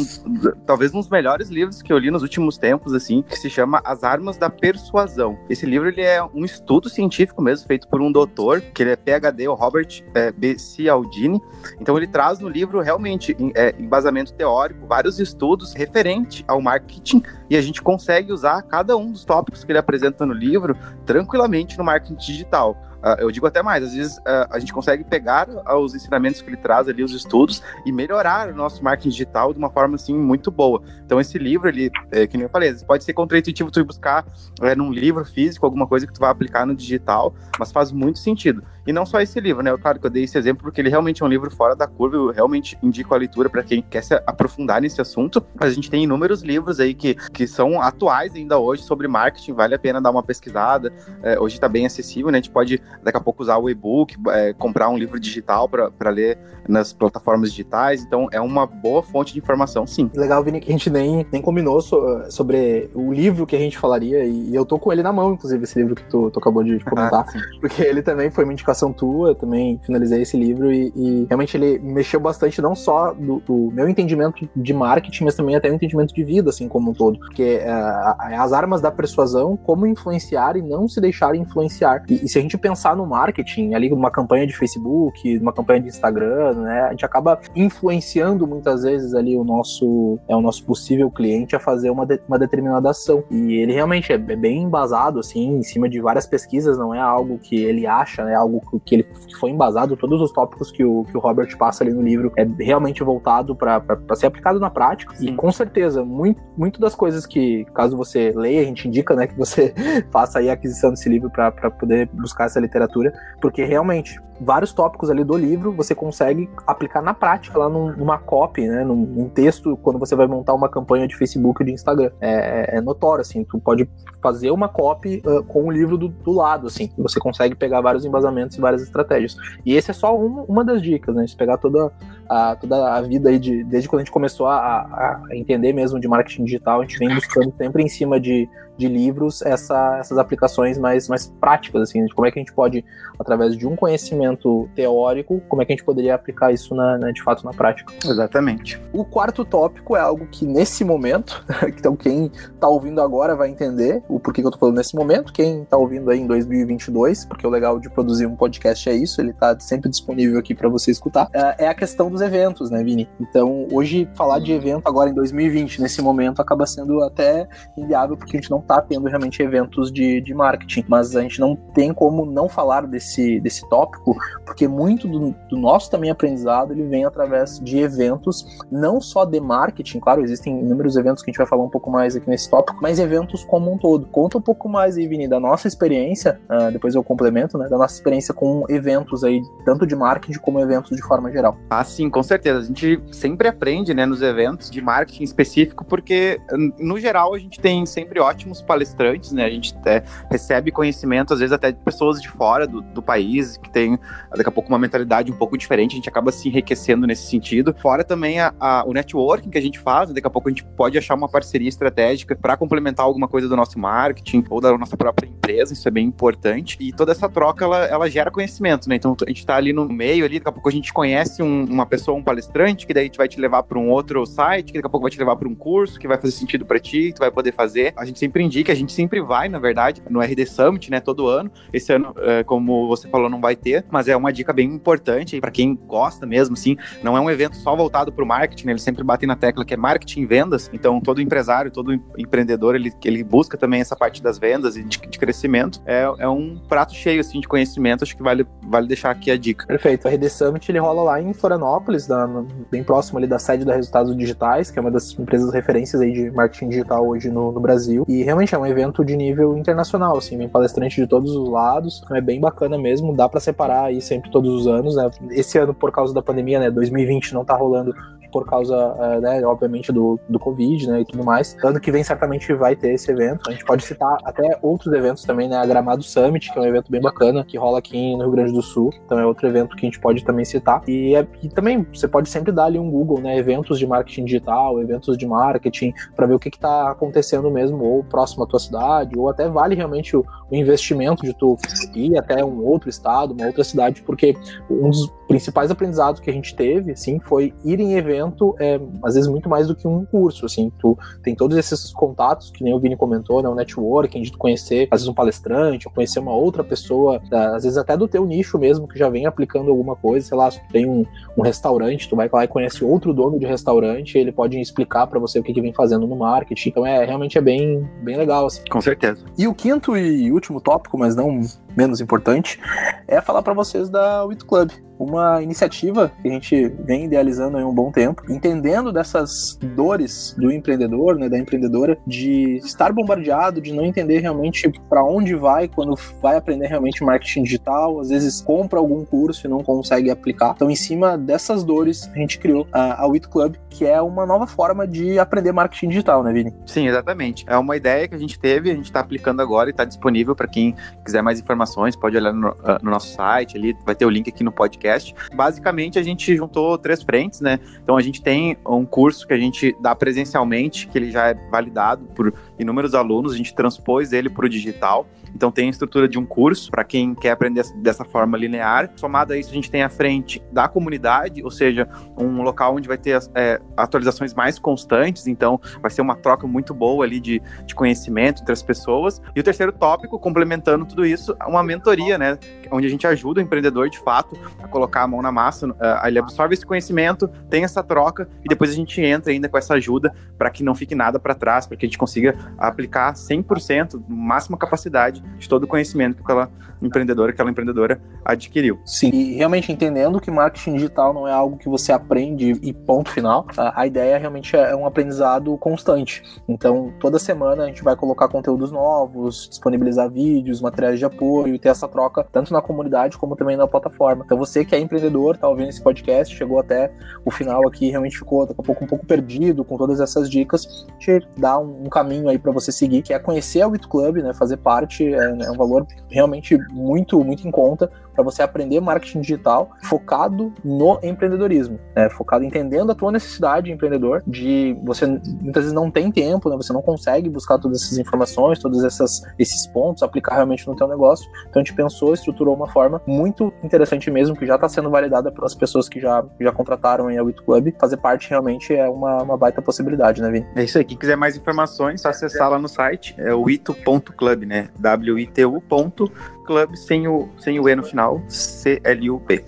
talvez 0.67 0.95
um 0.95 1.01
dos 1.01 1.09
melhores 1.09 1.49
livros 1.49 1.83
que 1.83 1.93
eu 1.93 1.99
li 1.99 2.11
nos 2.11 2.23
últimos 2.23 2.59
tempos, 2.59 2.93
assim, 2.93 3.23
que 3.23 3.37
se 3.37 3.49
chama 3.51 3.81
As 3.85 4.05
Armas 4.05 4.37
da 4.37 4.51
Persuasão. 4.51 5.39
Esse 5.49 5.67
livro 5.67 5.89
ele 5.89 6.03
é 6.03 6.23
um 6.23 6.45
estudo 6.45 6.89
científico 6.89 7.43
mesmo, 7.43 7.67
feito 7.67 7.89
por 7.89 8.01
um 8.01 8.11
doutor, 8.11 8.61
que 8.61 8.83
ele 8.83 8.91
é 8.91 8.97
PhD, 8.97 9.49
o 9.49 9.55
Robert 9.55 10.03
é, 10.15 10.33
B. 10.33 10.59
Cialdini. 10.59 11.41
Então 11.81 11.97
ele 11.97 12.07
traz 12.07 12.39
no 12.39 12.49
livro 12.49 12.74
livro 12.75 12.81
realmente 12.81 13.37
é, 13.55 13.75
embasamento 13.79 14.33
teórico, 14.33 14.87
vários 14.87 15.21
estudos 15.21 15.73
referente 15.75 16.45
ao 16.49 16.61
marketing 16.61 17.23
e 17.49 17.57
a 17.57 17.63
gente 17.63 17.81
consegue 17.81 18.33
usar 18.33 18.63
cada 18.63 18.97
um 18.97 19.13
dos 19.13 19.25
tópicos 19.25 19.63
que 19.63 19.71
ele 19.71 19.79
apresenta 19.79 20.27
no 20.27 20.33
livro 20.33 20.77
tranquilamente 21.07 21.79
no 21.79 21.85
marketing 21.85 22.17
digital. 22.17 22.77
Uh, 23.05 23.21
eu 23.21 23.31
digo 23.31 23.47
até 23.47 23.63
mais, 23.63 23.85
às 23.85 23.93
vezes 23.93 24.17
uh, 24.17 24.49
a 24.49 24.59
gente 24.59 24.73
consegue 24.73 25.05
pegar 25.05 25.47
os 25.77 25.95
ensinamentos 25.95 26.41
que 26.41 26.49
ele 26.49 26.57
traz 26.57 26.89
ali, 26.89 27.05
os 27.05 27.13
estudos, 27.13 27.63
e 27.85 27.93
melhorar 27.93 28.49
o 28.49 28.57
nosso 28.57 28.83
marketing 28.83 29.11
digital 29.11 29.53
de 29.53 29.59
uma 29.59 29.69
forma, 29.69 29.97
assim, 29.97 30.17
muito 30.17 30.51
boa. 30.51 30.83
Então, 31.05 31.21
esse 31.21 31.37
livro, 31.37 31.69
ele, 31.69 31.91
é, 32.11 32.27
que 32.27 32.39
nem 32.39 32.45
eu 32.45 32.49
falei, 32.49 32.73
pode 32.87 33.05
ser 33.05 33.13
contraintuitivo 33.13 33.71
tu 33.71 33.79
ir 33.79 33.85
buscar 33.85 34.25
é, 34.63 34.75
num 34.75 34.91
livro 34.91 35.23
físico, 35.23 35.67
alguma 35.67 35.87
coisa 35.87 36.07
que 36.07 36.15
tu 36.15 36.21
vai 36.21 36.31
aplicar 36.31 36.65
no 36.65 36.75
digital, 36.75 37.35
mas 37.59 37.71
faz 37.71 37.93
muito 37.93 38.19
sentido. 38.19 38.63
E 38.87 38.93
não 38.93 39.07
só 39.07 39.21
esse 39.21 39.41
livro, 39.41 39.63
né? 39.63 39.71
Eu, 39.71 39.79
claro 39.79 39.99
que 39.99 40.07
eu 40.07 40.11
dei 40.11 40.25
esse 40.25 40.37
exemplo 40.37 40.63
porque 40.63 40.81
ele 40.81 40.91
realmente 40.91 41.23
é 41.23 41.27
um 41.27 41.29
livro 41.29 41.51
fora 41.51 41.75
da 41.75 41.87
curva, 41.87 42.17
eu 42.17 42.31
realmente 42.31 42.79
indico 42.83 43.15
a 43.15 43.17
leitura 43.19 43.49
para 43.49 43.63
quem 43.63 43.83
quer 43.83 44.03
se 44.03 44.15
aprofundar 44.27 44.81
nesse 44.81 45.01
assunto. 45.01 45.45
Mas 45.59 45.71
a 45.71 45.75
gente 45.75 45.91
tem 45.91 46.05
inúmeros 46.05 46.43
livros 46.43 46.81
aí 46.81 46.95
que, 46.95 47.15
que 47.15 47.47
são 47.47 47.81
atuais 47.81 48.35
ainda 48.35 48.59
hoje 48.59 48.83
sobre 48.83 49.09
marketing, 49.09 49.53
vale 49.53 49.75
a 49.75 49.79
pena 49.79 50.01
dar 50.01 50.11
uma 50.11 50.23
pesquisada. 50.23 50.93
É, 51.23 51.39
hoje 51.39 51.57
está 51.57 51.69
bem 51.69 51.87
acessível, 51.87 52.31
né? 52.31 52.39
A 52.39 52.41
gente 52.41 52.51
pode 52.51 52.81
daqui 53.03 53.17
a 53.17 53.21
pouco 53.21 53.43
usar 53.43 53.57
o 53.57 53.71
e-book, 53.71 54.17
é, 54.29 54.53
comprar 54.53 54.89
um 54.89 54.99
livro 54.99 55.19
digital 55.19 55.69
para 55.69 56.11
ler 56.11 56.39
nas 56.69 56.93
plataformas 56.93 57.51
digitais. 57.51 58.03
Então 58.03 58.29
é 58.31 58.41
uma 58.41 58.67
boa 58.67 59.03
fonte 59.03 59.33
de 59.33 59.39
informação, 59.39 59.87
sim. 59.87 60.11
Legal, 60.15 60.43
Vini, 60.45 60.61
que 60.61 60.69
a 60.69 60.73
gente 60.73 60.91
nem, 60.91 61.27
nem 61.33 61.41
combinou 61.41 61.81
so, 61.81 61.97
sobre 62.31 62.91
o 62.95 63.13
livro 63.13 63.47
que 63.47 63.57
a 63.57 63.59
gente 63.59 63.79
falaria, 63.79 64.25
e 64.25 64.55
eu 64.55 64.65
tô 64.65 64.79
com 64.79 64.93
ele 64.93 65.03
na 65.03 65.13
mão, 65.13 65.33
inclusive, 65.33 65.65
esse 65.65 65.79
livro 65.79 65.95
que 65.95 66.05
tu, 66.05 66.31
tu 66.31 66.39
acabou 66.39 66.63
de 66.63 66.79
comentar, 66.81 67.27
ah, 67.29 67.59
porque 67.61 67.83
ele 67.83 68.03
também 68.03 68.31
foi 68.31 68.45
uma 68.45 68.53
indicação 68.53 68.74
indicação 68.75 68.93
tua, 68.93 69.29
eu 69.29 69.35
também 69.35 69.81
finalizei 69.85 70.23
esse 70.23 70.37
livro 70.37 70.73
e, 70.73 70.93
e 70.95 71.27
realmente 71.29 71.57
ele 71.57 71.79
mexeu 71.79 72.19
bastante 72.19 72.61
não 72.61 72.75
só 72.75 73.15
do, 73.15 73.41
do, 73.41 73.71
meu 73.73 73.89
entendimento 73.89 74.49
de 74.55 74.75
marketing, 74.75 75.25
mas 75.25 75.35
também 75.35 75.55
até 75.55 75.71
o 75.71 75.75
entendimento 75.75 76.13
de 76.13 76.25
vida, 76.25 76.51
assim, 76.51 76.69
como 76.69 76.91
um 76.91 76.95
todo. 76.95 77.19
Porque 77.19 77.61
uh, 77.65 78.41
as 78.41 78.53
armas 78.53 78.81
da 78.81 78.91
persuasão, 78.91 79.57
como 79.57 79.87
influenciar 79.87 80.57
e 80.57 80.63
não 80.63 80.89
se 80.89 81.01
deixar 81.01 81.35
influenciar. 81.37 82.03
E, 82.09 82.25
e, 82.25 82.29
se 82.29 82.39
a 82.39 82.43
gente 82.43 82.59
pensar 82.59 82.97
no 82.97 83.07
marketing, 83.07 83.75
ali 83.75 83.89
numa 83.89 84.11
campanha 84.11 84.47
de 84.47 84.57
Facebook, 84.57 85.39
numa 85.39 85.53
campanha 85.53 85.81
de 85.81 85.89
Instagram, 85.89 86.55
né, 86.55 86.83
a 86.83 86.91
gente 86.91 87.05
acaba 87.05 87.39
influenciando 87.55 88.47
muitas 88.47 88.83
vezes 88.83 89.15
ali 89.15 89.37
o 89.37 89.45
nosso, 89.45 90.19
é, 90.29 90.35
o 90.35 90.41
nosso 90.41 90.65
possível 90.65 91.11
cliente 91.11 91.55
a 91.55 91.61
fazer 91.61 91.91
uma, 91.91 92.05
de, 92.05 92.21
uma 92.27 92.39
determinada 92.39 92.91
ação. 92.91 93.23
E 93.31 93.55
ele 93.55 93.73
realmente 93.73 94.13
é, 94.13 94.17
é 94.17 94.37
bem 94.37 94.63
embasado, 94.63 95.21
assim, 95.21 95.59
em 95.59 95.63
cima 95.63 95.89
de 95.89 96.01
várias 96.01 96.27
pesquisas, 96.27 96.77
não 96.77 96.95
é 96.95 97.01
algo 97.01 97.39
que 97.39 97.57
ele 97.57 97.87
acha, 97.87 98.23
é 98.23 98.35
algo 98.35 98.61
que 98.85 98.95
ele 98.97 99.03
que 99.03 99.35
foi 99.37 99.51
embasado, 99.51 99.97
todos 99.97 100.21
os 100.21 100.33
tópicos 100.33 100.71
que 100.71 100.85
o, 100.85 101.05
que 101.05 101.17
o 101.17 101.21
Robert 101.21 101.57
passa 101.57 101.85
ali 101.85 101.93
no 101.93 102.03
livro 102.03 102.33
é 102.37 102.45
realmente 102.59 103.03
voltado 103.03 103.55
para 103.55 103.83
ser 104.15 104.27
aplicado 104.27 104.59
na 104.59 104.71
prática. 104.71 105.15
Sim. 105.15 105.29
E 105.29 105.35
com 105.35 105.51
certeza, 105.51 106.05
muito, 106.05 106.43
muito 106.57 106.81
das 106.81 106.95
coisas 106.95 107.27
que, 107.27 107.65
caso 107.75 107.97
você 107.97 108.33
leia, 108.35 108.61
a 108.61 108.65
gente 108.65 108.87
indica, 108.89 109.15
né, 109.15 109.27
que 109.27 109.37
você 109.37 109.75
faça 110.11 110.39
aí 110.39 110.51
a 110.51 110.55
aquisição 110.55 110.91
desse 110.91 111.09
livro 111.09 111.31
para 111.31 111.51
poder 111.71 112.09
buscar 112.13 112.45
essa 112.45 112.61
literatura, 112.61 113.13
porque 113.41 113.65
realmente 113.65 114.21
vários 114.41 114.73
tópicos 114.73 115.11
ali 115.11 115.25
do 115.25 115.37
livro 115.37 115.73
você 115.73 115.95
consegue 115.95 116.49
aplicar 116.67 117.03
na 117.03 117.15
prática 117.15 117.59
lá 117.59 117.69
num, 117.69 117.93
numa 117.97 118.19
copy, 118.19 118.67
né, 118.67 118.85
num, 118.85 118.97
num, 118.97 119.29
texto, 119.29 119.77
quando 119.79 119.99
você 119.99 120.15
vai 120.15 120.27
montar 120.27 120.55
uma 120.55 120.69
campanha 120.69 121.07
de 121.07 121.17
Facebook 121.17 121.63
ou 121.63 121.67
de 121.67 121.73
Instagram. 121.73 122.11
É, 122.21 122.77
é, 122.77 122.81
notório, 122.81 123.23
assim, 123.23 123.45
tu 123.45 123.59
pode 123.59 123.89
fazer 124.23 124.51
uma 124.51 124.69
copy 124.69 125.23
uh, 125.27 125.43
com 125.45 125.65
o 125.65 125.71
livro 125.71 125.97
do, 125.97 126.09
do, 126.09 126.33
lado, 126.33 126.67
assim, 126.67 126.91
você 126.97 127.21
consegue 127.21 127.55
pegar 127.55 127.81
vários 127.81 128.05
embasamentos 128.05 128.57
e 128.57 128.61
várias 128.61 128.83
estratégias. 128.83 129.37
E 129.65 129.75
esse 129.75 129.91
é 129.91 129.95
só 129.95 130.17
um, 130.17 130.45
uma 130.45 130.65
das 130.65 130.83
dicas, 130.83 131.15
né, 131.15 131.25
de 131.25 131.37
pegar 131.37 131.59
toda 131.59 131.91
a, 132.29 132.57
toda 132.57 132.95
a 132.95 133.01
vida 133.03 133.29
aí, 133.29 133.39
de, 133.39 133.65
desde 133.65 133.89
quando 133.89 134.01
a 134.01 134.05
gente 134.05 134.13
começou 134.13 134.47
a, 134.47 134.55
a 134.57 135.23
entender 135.33 135.73
mesmo 135.73 136.01
de 136.01 136.09
marketing 136.09 136.45
digital, 136.45 136.81
a 136.81 136.83
gente 136.83 136.99
vem 136.99 137.15
buscando 137.15 137.53
sempre 137.57 137.83
em 137.83 137.89
cima 137.89 138.21
de 138.21 138.49
de 138.77 138.89
livros 138.89 139.43
essa, 139.43 139.99
essas 139.99 140.19
aplicações 140.19 140.79
mais, 140.79 141.09
mais 141.09 141.27
práticas, 141.41 141.83
assim, 141.83 142.05
de 142.05 142.15
como 142.15 142.27
é 142.27 142.31
que 142.31 142.39
a 142.39 142.43
gente 142.43 142.53
pode, 142.53 142.85
através 143.19 143.57
de 143.57 143.67
um 143.67 143.77
conhecimento 143.77 144.69
teórico, 144.75 145.41
como 145.49 145.63
é 145.63 145.65
que 145.65 145.73
a 145.73 145.77
gente 145.77 145.85
poderia 145.85 146.15
aplicar 146.15 146.53
isso 146.53 146.75
na, 146.75 146.99
na 146.99 147.11
de 147.11 147.23
fato 147.23 147.45
na 147.45 147.53
prática. 147.53 147.93
Exatamente. 148.05 148.81
O 148.93 149.05
quarto 149.05 149.45
tópico 149.45 149.97
é 149.97 150.01
algo 150.01 150.27
que 150.27 150.45
nesse 150.45 150.85
momento, 150.85 151.45
então 151.69 151.95
quem 151.95 152.27
está 152.27 152.69
ouvindo 152.69 153.01
agora 153.01 153.37
vai 153.37 153.49
entender 153.49 154.03
o 154.09 154.19
porquê 154.19 154.41
que 154.41 154.47
eu 154.47 154.51
estou 154.51 154.61
falando 154.61 154.77
nesse 154.77 154.97
momento, 154.97 155.33
quem 155.33 155.63
está 155.63 155.77
ouvindo 155.77 156.11
aí 156.11 156.21
em 156.21 156.27
2022, 156.27 157.27
porque 157.27 157.47
o 157.47 157.51
legal 157.51 157.79
de 157.79 157.89
produzir 157.89 158.27
um 158.27 158.35
podcast 158.35 158.89
é 158.89 158.95
isso, 158.95 159.21
ele 159.21 159.31
está 159.31 159.59
sempre 159.61 159.89
disponível 159.89 160.39
aqui 160.39 160.55
para 160.55 160.69
você 160.69 160.91
escutar, 160.91 161.29
é, 161.33 161.65
é 161.65 161.69
a 161.69 161.75
questão 161.75 162.11
dos 162.15 162.23
eventos, 162.23 162.71
né, 162.71 162.83
Vini? 162.83 163.09
Então, 163.21 163.67
hoje, 163.73 164.09
falar 164.15 164.39
de 164.39 164.53
evento 164.53 164.87
agora 164.87 165.11
em 165.11 165.15
2020, 165.15 165.83
nesse 165.83 166.01
momento, 166.01 166.41
acaba 166.41 166.65
sendo 166.65 167.03
até 167.03 167.49
inviável, 167.77 168.17
porque 168.17 168.37
a 168.37 168.41
gente 168.41 168.51
não 168.51 168.61
tá 168.61 168.81
tendo 168.81 169.09
realmente 169.09 169.43
eventos 169.43 169.93
de, 169.93 170.21
de 170.21 170.33
marketing, 170.33 170.85
mas 170.89 171.17
a 171.17 171.23
gente 171.23 171.41
não 171.41 171.57
tem 171.57 171.93
como 171.93 172.25
não 172.25 172.49
falar 172.49 172.87
desse, 172.87 173.41
desse 173.41 173.69
tópico, 173.69 174.17
porque 174.47 174.69
muito 174.69 175.09
do, 175.09 175.35
do 175.51 175.57
nosso 175.57 175.91
também 175.91 176.11
aprendizado 176.11 176.73
ele 176.73 176.85
vem 176.85 177.05
através 177.05 177.59
de 177.59 177.79
eventos, 177.79 178.47
não 178.71 179.01
só 179.01 179.25
de 179.25 179.41
marketing, 179.41 179.99
claro, 179.99 180.23
existem 180.23 180.61
inúmeros 180.61 180.97
eventos 180.97 181.23
que 181.23 181.31
a 181.31 181.33
gente 181.33 181.39
vai 181.39 181.47
falar 181.47 181.65
um 181.65 181.71
pouco 181.71 181.91
mais 181.91 182.15
aqui 182.15 182.31
nesse 182.31 182.49
tópico, 182.49 182.79
mas 182.81 182.99
eventos 183.01 183.43
como 183.45 183.73
um 183.73 183.77
todo. 183.77 184.07
Conta 184.07 184.39
um 184.39 184.43
pouco 184.43 184.69
mais 184.69 184.97
aí, 184.97 185.09
Vini, 185.09 185.27
da 185.27 185.41
nossa 185.41 185.67
experiência, 185.67 186.41
uh, 186.49 186.71
depois 186.71 186.95
eu 186.95 187.03
complemento, 187.03 187.59
né, 187.59 187.69
da 187.69 187.77
nossa 187.77 187.95
experiência 187.95 188.33
com 188.33 188.65
eventos 188.69 189.25
aí, 189.25 189.43
tanto 189.65 189.85
de 189.85 189.97
marketing 189.97 190.39
como 190.39 190.61
eventos 190.61 190.97
de 190.97 191.03
forma 191.03 191.31
geral. 191.33 191.57
Ah, 191.69 191.83
sim, 191.83 192.04
com 192.11 192.23
certeza. 192.23 192.61
A 192.61 192.63
gente 192.63 193.01
sempre 193.11 193.49
aprende, 193.49 193.95
né, 193.95 194.07
nos 194.07 194.23
eventos 194.23 194.71
de 194.71 194.81
marketing 194.81 195.25
específico, 195.25 195.85
porque 195.85 196.41
no 196.79 196.99
geral 196.99 197.35
a 197.35 197.39
gente 197.39 197.61
tem 197.61 197.85
sempre 197.87 198.21
ótimos 198.21 198.45
ótimos 198.45 198.61
palestrantes, 198.61 199.33
né? 199.33 199.45
A 199.45 199.51
gente 199.51 199.75
até 199.77 200.05
recebe 200.31 200.71
conhecimento, 200.71 201.33
às 201.33 201.41
vezes 201.41 201.53
até 201.53 201.73
de 201.73 201.79
pessoas 201.79 202.21
de 202.21 202.29
fora 202.29 202.67
do, 202.67 202.81
do 202.81 203.03
país, 203.03 203.57
que 203.57 203.71
tem 203.71 203.99
daqui 204.37 204.49
a 204.49 204.53
pouco 204.53 204.69
uma 204.69 204.79
mentalidade 204.79 205.33
um 205.33 205.37
pouco 205.37 205.57
diferente, 205.57 205.93
a 205.93 205.97
gente 205.97 206.09
acaba 206.09 206.31
se 206.31 206.49
enriquecendo 206.49 207.07
nesse 207.07 207.29
sentido. 207.29 207.75
Fora 207.81 208.05
também 208.05 208.41
a, 208.41 208.53
a, 208.61 208.85
o 208.87 208.93
networking 208.93 209.51
que 209.51 209.59
a 209.59 209.63
gente 209.63 209.79
faz, 209.79 210.13
daqui 210.13 210.27
a 210.27 210.31
pouco 210.31 210.49
a 210.49 210.51
gente 210.51 210.65
pode 210.65 210.99
achar 210.99 211.15
uma 211.15 211.29
parceria 211.29 211.69
estratégica 211.69 212.37
para 212.37 212.57
complementar 212.57 213.07
alguma 213.07 213.29
coisa 213.29 213.49
do 213.49 213.57
nosso 213.57 213.79
marketing 213.79 214.45
ou 214.51 214.61
da 214.61 214.77
nossa 214.77 214.97
própria 214.97 215.27
empresa, 215.27 215.73
isso 215.73 215.87
é 215.89 215.91
bem 215.91 216.07
importante. 216.07 216.77
E 216.81 216.93
toda 216.93 217.13
essa 217.13 217.29
troca, 217.29 217.65
ela, 217.65 217.85
ela 217.85 218.11
gera 218.11 218.31
conhecimento, 218.31 218.89
né? 218.89 218.97
Então 218.97 219.17
a 219.23 219.29
gente 219.29 219.39
está 219.39 219.57
ali 219.57 219.73
no 219.73 219.89
meio, 219.89 220.25
ali, 220.25 220.39
daqui 220.39 220.49
a 220.49 220.53
pouco 220.53 220.69
a 220.69 220.73
gente 220.73 220.93
conhece 220.93 221.43
um, 221.43 221.65
uma 221.65 221.87
pessoa, 221.95 222.19
um 222.19 222.23
palestrante, 222.23 222.87
que 222.87 222.93
daí 222.93 223.03
a 223.03 223.07
gente 223.07 223.17
vai 223.17 223.29
te 223.29 223.41
levar 223.41 223.63
para 223.63 223.79
um 223.79 223.89
outro 223.89 224.27
site, 224.27 224.67
que 224.67 224.73
daqui 224.75 224.87
a 224.87 224.91
pouco 224.91 225.05
vai 225.05 225.11
te 225.11 225.19
levar 225.19 225.37
para 225.37 225.49
um 225.49 225.55
curso 225.55 225.99
que 225.99 226.09
vai 226.09 226.17
fazer 226.19 226.33
sentido 226.33 226.67
para 226.67 226.81
ti, 226.81 227.09
que 227.09 227.15
tu 227.15 227.19
vai 227.21 227.31
poder 227.31 227.53
fazer. 227.53 227.93
A 227.97 228.05
gente 228.05 228.19
sempre 228.19 228.43
indica, 228.43 228.73
a 228.73 228.75
gente 228.75 228.93
sempre 228.93 229.21
vai, 229.21 229.49
na 229.49 229.61
verdade, 229.61 230.03
no 230.11 230.21
RD 230.21 230.45
Summit, 230.47 230.91
né, 230.91 231.01
todo 231.01 231.29
ano. 231.29 231.51
Esse 231.73 231.93
ano, 231.93 232.13
é, 232.19 232.43
como 232.43 232.89
você 232.89 233.09
falou, 233.09 233.31
não 233.31 233.41
vai 233.41 233.55
ter, 233.55 233.85
mas 233.91 234.09
é 234.09 234.17
uma 234.17 234.33
dica 234.33 234.53
bem 234.53 234.69
importante 234.69 235.41
para 235.41 235.51
quem 235.51 235.77
gosta 235.77 236.27
mesmo, 236.27 236.55
assim. 236.55 236.77
Não 237.03 237.17
é 237.17 237.21
um 237.21 237.31
evento 237.31 237.57
só 237.57 237.77
voltado 237.77 238.13
para 238.13 238.25
o 238.25 238.27
marketing, 238.27 238.67
né, 238.67 238.73
eles 238.73 238.83
sempre 238.83 239.05
batem 239.05 239.29
na 239.29 239.37
tecla 239.37 239.65
que 239.65 239.75
é 239.75 239.77
marketing 239.77 240.23
e 240.23 240.27
vendas. 240.27 240.71
Então, 240.73 241.01
todo 241.01 241.21
empresário, 241.21 241.71
todo 241.71 241.93
empreendedor, 242.19 242.75
ele, 242.75 242.93
ele 243.05 243.23
busca 243.23 243.57
também 243.57 243.81
essa 243.81 243.95
parte 243.95 244.21
das 244.23 244.39
vendas 244.39 244.77
e 244.77 244.83
de, 244.83 244.99
de 244.99 245.19
crescimento. 245.19 245.81
É, 245.87 246.03
é 246.19 246.29
um 246.29 246.61
prato 246.69 246.93
cheio, 246.95 247.21
assim, 247.21 247.41
de 247.41 247.47
conhecimento. 247.47 248.03
Acho 248.03 248.17
que 248.17 248.23
vale, 248.23 248.47
vale 248.63 248.89
deixar 248.89 249.11
aqui 249.11 249.31
a 249.31 249.37
dica. 249.37 249.67
Perfeito. 249.67 250.09
O 250.09 250.11
RD 250.11 250.29
Summit, 250.29 250.71
ele 250.71 250.79
rola 250.79 251.03
lá 251.03 251.21
em 251.21 251.33
Florianópolis, 251.33 251.84
na, 252.09 252.45
bem 252.71 252.83
próximo 252.83 253.19
ali 253.19 253.27
da 253.27 253.39
sede 253.39 253.65
da 253.65 253.75
Resultados 253.75 254.17
Digitais, 254.17 254.71
que 254.71 254.79
é 254.79 254.83
uma 254.83 254.91
das 254.91 255.19
empresas 255.19 255.53
referências 255.53 256.01
aí 256.01 256.13
de 256.13 256.31
marketing 256.31 256.69
digital 256.69 257.07
hoje 257.07 257.31
no, 257.31 257.53
no 257.53 257.61
Brasil. 257.61 258.05
E 258.09 258.23
realmente 258.23 258.55
é 258.55 258.59
um 258.59 258.67
evento 258.67 259.05
de 259.05 259.17
nível 259.17 259.57
internacional, 259.57 260.17
assim, 260.17 260.37
vem 260.37 260.49
palestrante 260.49 261.01
de 261.01 261.07
todos 261.07 261.35
os 261.35 261.49
lados, 261.49 262.05
é 262.13 262.21
bem 262.21 262.41
bacana 262.41 262.79
mesmo, 262.79 263.15
dá 263.15 263.29
para 263.29 263.41
separar 263.41 263.85
aí 263.85 264.01
sempre 264.01 264.31
todos 264.31 264.53
os 264.53 264.67
anos, 264.67 264.97
né? 264.97 265.11
Esse 265.31 265.59
ano, 265.59 265.75
por 265.75 265.93
causa 265.93 266.15
da 266.15 266.23
pandemia, 266.23 266.59
né, 266.59 266.71
2020 266.71 267.35
não 267.35 267.45
tá 267.45 267.55
rolando 267.55 267.95
por 268.35 268.45
causa, 268.45 268.75
uh, 268.75 269.21
né, 269.21 269.47
obviamente, 269.47 269.93
do, 269.93 270.19
do 270.29 270.41
Covid, 270.41 270.89
né, 270.89 271.03
e 271.03 271.05
tudo 271.05 271.23
mais. 271.23 271.57
Ano 271.63 271.79
que 271.79 271.93
vem, 271.93 272.03
certamente, 272.03 272.53
vai 272.53 272.75
ter 272.75 272.93
esse 272.93 273.13
evento. 273.13 273.49
A 273.49 273.53
gente 273.53 273.65
pode 273.65 273.85
citar 273.85 274.19
até 274.25 274.59
outros 274.61 274.93
eventos 274.93 275.23
também, 275.23 275.49
né, 275.49 275.57
a 275.57 275.65
Gramado 275.65 276.03
Summit, 276.03 276.53
que 276.53 276.59
é 276.59 276.63
um 276.63 276.67
evento 276.67 276.91
bem 276.91 277.01
bacana, 277.01 277.45
que 277.45 277.57
rola 277.57 277.79
aqui 277.79 278.17
no 278.17 278.25
Rio 278.25 278.33
Grande 278.33 278.53
do 278.53 278.61
Sul. 278.61 278.91
Então 279.07 279.21
é 279.21 279.25
outro 279.25 279.47
evento 279.47 279.77
que 279.77 279.87
a 279.87 279.89
gente 279.89 280.01
pode 280.01 280.25
também 280.25 280.45
citar. 280.45 280.83
E, 280.89 281.15
é, 281.15 281.25
e 281.45 281.49
também, 281.49 281.87
você 281.95 282.09
pode 282.09 282.29
sempre 282.29 282.51
dar 282.51 282.65
ali 282.65 282.77
um 282.77 282.91
Google, 282.91 283.21
né, 283.21 283.39
eventos 283.39 283.79
de 283.79 283.87
marketing 283.87 284.25
digital, 284.25 284.81
eventos 284.81 285.17
de 285.17 285.27
marketing, 285.29 285.95
para 286.17 286.27
ver 286.27 286.35
o 286.35 286.39
que 286.41 286.49
está 286.49 286.91
acontecendo 286.91 287.49
mesmo, 287.53 287.85
ou 287.85 288.03
próximo 288.03 288.43
à 288.43 288.49
tua 288.49 288.59
cidade, 288.59 289.17
ou 289.17 289.29
até 289.29 289.49
vale 289.49 289.77
realmente 289.77 290.17
o, 290.17 290.27
o 290.51 290.57
investimento 290.57 291.23
de 291.23 291.33
tu 291.35 291.57
ir 291.95 292.19
até 292.19 292.45
um 292.45 292.65
outro 292.65 292.91
estado, 292.91 293.33
uma 293.33 293.47
outra 293.47 293.63
cidade, 293.63 294.03
porque 294.03 294.35
um 294.69 294.91
dos 294.91 295.09
principais 295.35 295.69
aprendizados 295.69 296.21
que 296.21 296.31
a 296.31 296.33
gente 296.33 296.55
teve, 296.55 296.93
assim, 296.93 297.19
foi 297.19 297.53
ir 297.65 297.81
em 297.81 297.95
eventos 297.95 298.15
evento 298.15 298.55
é, 298.61 298.81
às 299.03 299.15
vezes, 299.15 299.29
muito 299.29 299.49
mais 299.49 299.67
do 299.67 299.75
que 299.75 299.89
um 299.89 300.05
curso, 300.05 300.47
assim, 300.47 300.71
tu 300.79 300.97
tem 301.23 301.35
todos 301.35 301.57
esses 301.57 301.93
contatos, 301.93 302.51
que 302.51 302.63
nem 302.63 302.73
o 302.73 302.79
Vini 302.79 302.97
comentou, 302.97 303.43
né, 303.43 303.49
o 303.49 303.55
networking, 303.55 304.23
de 304.23 304.31
tu 304.31 304.39
conhecer, 304.39 304.89
às 304.91 305.01
vezes, 305.01 305.09
um 305.09 305.15
palestrante, 305.15 305.89
ou 305.89 305.93
conhecer 305.93 306.21
uma 306.21 306.33
outra 306.33 306.63
pessoa, 306.63 307.21
às 307.31 307.65
vezes 307.65 307.77
até 307.77 307.97
do 307.97 308.07
teu 308.07 308.25
nicho 308.25 308.59
mesmo, 308.59 308.87
que 308.87 308.99
já 308.99 309.09
vem 309.09 309.27
aplicando 309.27 309.71
alguma 309.71 309.97
coisa, 309.97 310.27
sei 310.27 310.37
lá, 310.37 310.51
se 310.51 310.61
tu 310.61 310.73
tem 310.73 310.89
um, 310.89 311.05
um 311.37 311.43
restaurante, 311.43 312.09
tu 312.09 312.17
vai 312.17 312.29
lá 312.33 312.45
e 312.45 312.49
conhece 312.49 312.85
outro 312.85 313.13
dono 313.13 313.39
de 313.39 313.47
restaurante, 313.47 314.17
ele 314.17 314.33
pode 314.33 314.61
explicar 314.61 315.07
para 315.07 315.19
você 315.19 315.39
o 315.39 315.43
que, 315.43 315.53
que 315.53 315.61
vem 315.61 315.73
fazendo 315.73 316.07
no 316.07 316.17
marketing, 316.17 316.69
então 316.69 316.87
é, 316.87 317.05
realmente 317.05 317.37
é 317.37 317.41
bem, 317.41 317.89
bem 318.03 318.17
legal, 318.17 318.47
assim. 318.47 318.63
Com 318.71 318.81
certeza. 318.81 319.25
E 319.37 319.47
o 319.47 319.55
quinto 319.55 319.97
e 319.97 320.31
último 320.31 320.61
tópico, 320.61 320.97
mas 320.99 321.17
não 321.17 321.41
menos 321.77 322.01
importante, 322.01 322.61
é 323.07 323.21
falar 323.21 323.43
para 323.43 323.55
vocês 323.55 323.89
da 323.89 324.25
WIT 324.25 324.45
Club, 324.45 324.71
uma 324.99 325.43
iniciativa 325.43 326.13
que 326.23 326.29
a 326.29 326.31
gente 326.31 326.69
vem 326.85 327.07
idealizando 327.07 327.59
há 327.59 327.67
um 327.67 327.75
bom 327.75 327.91
tempo, 327.91 328.23
entendendo 328.31 328.93
dessas 328.93 329.59
dores 329.75 330.35
do 330.39 330.53
empreendedor, 330.53 331.17
né, 331.17 331.29
da 331.29 331.37
empreendedora, 331.37 331.99
de 332.07 332.59
estar 332.59 332.93
bombardeado, 332.93 333.61
de 333.61 333.73
não 333.73 333.85
entender 333.85 334.21
realmente 334.21 334.71
para 334.89 335.05
onde 335.05 335.35
vai 335.35 335.67
quando 335.67 335.99
vai 336.23 336.37
aprender 336.37 336.69
realmente 336.69 337.03
marketing 337.03 337.43
digital, 337.43 337.99
às 338.01 338.09
vezes 338.09 338.41
compra 338.41 338.79
algum 338.79 339.05
curso 339.05 339.47
e 339.47 339.51
não 339.51 339.65
consegue 339.65 340.11
aplicar. 340.11 340.53
Então, 340.55 340.71
em 340.71 340.77
cima 340.77 341.19
dessas 341.19 341.65
dores, 341.65 342.09
a 342.15 342.19
gente 342.19 342.39
criou 342.39 342.67
a, 342.73 343.03
a 343.03 343.07
WIT 343.07 343.29
Club, 343.29 343.57
que 343.69 343.85
é 343.85 344.01
uma 344.01 344.25
nova 344.25 344.47
forma 344.47 344.87
de 344.87 345.19
aprender 345.19 345.51
marketing 345.51 345.89
digital, 345.89 346.23
né, 346.23 346.33
Vini? 346.33 346.55
Sim, 346.67 346.87
exatamente. 346.87 347.45
É 347.49 347.57
uma 347.59 347.77
ideia 347.77 348.07
que 348.07 348.15
a 348.15 348.19
gente 348.19 348.39
teve, 348.39 348.71
a 348.71 348.75
gente 348.75 348.87
está 348.87 349.01
aplicando 349.01 349.43
agora 349.43 349.71
e 349.71 349.73
está 349.73 349.85
disponível 349.85 350.37
para 350.37 350.47
quem 350.47 350.75
quiser 351.05 351.23
mais 351.23 351.41
informações 351.41 351.64
informações, 351.65 351.97
pode 351.97 352.17
olhar 352.17 352.33
no, 352.33 352.51
uh, 352.51 352.79
no, 352.83 352.91
nosso 352.91 353.15
site, 353.15 353.57
ali 353.57 353.77
vai 353.85 353.95
ter 353.95 354.07
o 354.07 354.11
link 354.11 354.29
aqui 354.29 354.45
no 354.45 354.53
podcast. 354.53 355.15
Basicamente, 355.35 355.99
a 355.99 356.03
gente 356.03 356.37
juntou 356.37 356.79
três 356.79 357.03
frentes, 357.03 357.41
né? 357.41 357.59
Então, 357.83 357.97
a 357.97 358.03
gente 358.03 358.23
tem 358.23 358.57
um 358.67 358.85
curso 358.85 359.27
que 359.27 359.33
a 359.33 359.39
gente 359.39 359.77
dá 359.81 359.95
presencialmente, 359.95 360.87
que 360.87 360.97
ele 360.97 361.11
já 361.11 361.29
é 361.29 361.35
validado 361.51 362.05
por 362.15 362.33
inúmeros 362.59 362.95
alunos, 362.95 363.33
a 363.33 363.37
gente 363.37 363.55
transpôs 363.55 364.13
ele 364.13 364.29
para 364.29 364.47
o 364.47 364.49
digital. 364.49 365.07
Então 365.35 365.51
tem 365.51 365.67
a 365.67 365.71
estrutura 365.71 366.09
de 366.09 366.19
um 366.19 366.25
curso 366.25 366.71
para 366.71 366.85
quem 366.85 367.15
quer 367.15 367.33
aprender 367.33 367.65
dessa 367.77 368.05
forma 368.05 368.39
linear. 368.39 368.91
Somado 368.97 369.33
a 369.33 369.37
isso, 369.37 369.51
a 369.51 369.55
gente 369.55 369.71
tem 369.71 369.83
a 369.83 369.89
frente 369.89 370.41
da 370.53 370.69
comunidade, 370.69 371.43
ou 371.43 371.51
seja, 371.51 371.89
um 372.17 372.43
local 372.43 372.77
onde 372.77 372.87
vai 372.87 372.97
ter 372.97 373.19
é, 373.35 373.61
atualizações 373.77 374.33
mais 374.33 374.59
constantes. 374.59 375.27
Então 375.27 375.61
vai 375.83 375.91
ser 375.91 376.03
uma 376.03 376.15
troca 376.15 376.47
muito 376.47 376.73
boa 376.73 377.05
ali 377.05 377.19
de, 377.19 377.43
de 377.67 377.75
conhecimento 377.75 378.43
entre 378.43 378.53
as 378.53 378.63
pessoas. 378.63 379.21
E 379.35 379.41
o 379.41 379.43
terceiro 379.43 379.73
tópico, 379.73 380.19
complementando 380.19 380.87
tudo 380.87 381.05
isso, 381.05 381.35
uma 381.55 381.63
mentoria, 381.63 382.19
né? 382.19 382.39
Onde 382.71 382.87
a 382.87 382.91
gente 382.91 383.07
ajuda 383.07 383.41
o 383.41 383.43
empreendedor 383.43 383.89
de 383.89 383.99
fato 383.99 384.37
a 384.63 384.69
colocar 384.69 385.03
a 385.03 385.07
mão 385.07 385.23
na 385.23 385.33
massa. 385.33 385.67
Uh, 385.67 386.07
ele 386.07 386.19
absorve 386.19 386.55
esse 386.55 386.67
conhecimento, 386.67 387.29
tem 387.49 387.65
essa 387.65 387.83
troca 387.83 388.29
e 388.45 388.49
depois 388.49 388.71
a 388.71 388.75
gente 388.75 389.01
entra 389.01 389.33
ainda 389.33 389.49
com 389.49 389.59
essa 389.59 389.75
ajuda 389.75 390.15
para 390.37 390.51
que 390.51 390.63
não 390.63 390.75
fique 390.75 390.95
nada 390.95 391.19
para 391.19 391.35
trás, 391.35 391.67
para 391.67 391.77
que 391.77 391.87
a 391.87 391.89
gente 391.89 391.99
consiga 391.99 392.35
aplicar 392.59 393.15
100%, 393.15 394.03
máxima 394.09 394.57
capacidade 394.57 395.23
de 395.39 395.49
todo 395.49 395.65
o 395.65 395.67
conhecimento 395.67 396.17
que 396.17 396.23
aquela 396.23 396.51
empreendedora, 396.83 397.33
aquela 397.33 397.51
empreendedora 397.51 398.01
adquiriu. 398.25 398.79
Sim, 398.85 399.11
e 399.11 399.35
realmente 399.37 399.71
entendendo 399.73 400.21
que 400.21 400.31
marketing 400.31 400.75
digital 400.75 401.13
não 401.13 401.27
é 401.27 401.33
algo 401.33 401.57
que 401.57 401.69
você 401.69 401.93
aprende 401.93 402.53
e 402.63 402.73
ponto 402.73 403.11
final, 403.11 403.47
a, 403.57 403.87
ideia 403.87 404.19
realmente 404.19 404.57
é 404.57 404.75
um 404.75 404.87
aprendizado 404.87 405.57
constante. 405.59 406.23
Então, 406.49 406.93
toda 407.01 407.19
semana 407.19 407.65
a 407.65 407.67
gente 407.67 407.83
vai 407.83 407.97
colocar 407.97 408.29
conteúdos 408.29 408.71
novos, 408.71 409.49
disponibilizar 409.49 410.11
vídeos, 410.11 410.61
materiais 410.61 410.99
de 410.99 411.05
apoio 411.05 411.44
e 411.47 411.59
ter 411.59 411.69
essa 411.69 411.89
troca 411.89 412.27
tanto 412.31 412.53
na 412.53 412.61
comunidade 412.61 413.17
como 413.19 413.37
também 413.37 413.57
na 413.57 413.67
plataforma. 413.67 414.25
Então, 414.25 414.37
você 414.39 414.65
que 414.65 414.75
é 414.75 414.79
empreendedor, 414.79 415.37
tá 415.37 415.49
ouvindo 415.49 415.69
esse 415.69 415.83
podcast, 415.83 416.35
chegou 416.35 416.59
até 416.59 416.93
o 417.25 417.31
final 417.31 417.67
aqui, 417.67 417.91
realmente 417.91 418.19
ficou 418.19 418.47
daqui 418.47 418.61
a 418.61 418.65
pouco 418.65 418.85
um 418.85 418.87
pouco 418.87 419.07
perdido 419.07 419.65
com 419.65 419.77
todas 419.77 420.01
essas 420.01 420.31
dicas, 420.31 420.87
te 420.99 421.21
dá 421.37 421.59
um, 421.59 421.85
um 421.85 421.89
caminho 421.89 422.29
aí 422.29 422.39
para 422.39 422.53
você 422.53 422.71
seguir, 422.73 423.03
que 423.03 423.13
é 423.13 423.19
conhecer 423.19 423.63
a 423.63 423.69
Wit 423.69 423.89
Club, 423.89 424.17
né, 424.17 424.33
fazer 424.35 424.57
parte, 424.59 425.05
é, 425.05 425.45
é 425.45 425.51
um 425.51 425.57
valor 425.57 425.87
realmente 426.09 426.59
muito, 426.73 427.23
muito 427.25 427.47
em 427.47 427.51
conta 427.51 427.91
para 428.15 428.23
você 428.23 428.43
aprender 428.43 428.81
marketing 428.81 429.21
digital 429.21 429.71
focado 429.83 430.53
no 430.65 430.99
empreendedorismo, 431.03 431.79
né? 431.95 432.09
focado 432.11 432.45
entendendo 432.45 432.93
a 432.93 432.95
tua 432.95 433.11
necessidade 433.11 433.67
de 433.67 433.73
empreendedor, 433.73 434.23
de 434.27 434.77
você 434.85 435.07
muitas 435.07 435.65
vezes 435.65 435.73
não 435.73 435.91
tem 435.91 436.11
tempo, 436.11 436.49
né? 436.49 436.57
você 436.57 436.73
não 436.73 436.81
consegue 436.81 437.29
buscar 437.29 437.59
todas 437.59 437.83
essas 437.83 437.99
informações, 437.99 438.59
todos 438.59 438.85
essas, 438.85 439.23
esses 439.39 439.67
pontos, 439.67 440.03
aplicar 440.03 440.37
realmente 440.37 440.67
no 440.67 440.77
teu 440.77 440.87
negócio. 440.87 441.29
Então 441.49 441.61
a 441.61 441.65
gente 441.65 441.75
pensou, 441.75 442.15
estruturou 442.15 442.55
uma 442.55 442.69
forma 442.69 443.01
muito 443.07 443.53
interessante 443.63 444.11
mesmo, 444.11 444.37
que 444.37 444.47
já 444.47 444.55
está 444.57 444.69
sendo 444.69 444.91
validada 444.91 445.31
pelas 445.31 445.55
pessoas 445.55 445.89
que 445.89 446.01
já, 446.01 446.25
já 446.41 446.53
contrataram 446.53 447.09
a 447.09 447.23
Wit 447.23 447.43
Club. 447.43 447.73
Fazer 447.79 447.97
parte 447.97 448.31
realmente 448.31 448.75
é 448.75 448.89
uma, 448.89 449.23
uma 449.23 449.37
baita 449.37 449.63
possibilidade, 449.63 450.21
né, 450.21 450.31
Vini? 450.31 450.47
É 450.55 450.65
isso 450.65 450.79
aí. 450.79 450.85
Quem 450.85 450.97
quiser 450.97 451.17
mais 451.17 451.37
informações, 451.37 452.01
só 452.01 452.09
acessar 452.09 452.51
lá 452.51 452.59
no 452.59 452.69
site, 452.69 453.15
é 453.19 453.35
o 453.35 453.49
ito.club, 453.49 454.45
né? 454.45 454.69
W-I-T-U.club 454.79 456.77
sem 456.77 457.09
o, 457.09 457.29
sem 457.39 457.59
o 457.59 457.69
E 457.69 457.75
no 457.75 457.83
final, 457.83 458.21
C-L-U-P. 458.29 459.45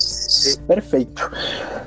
Perfeito. 0.67 1.31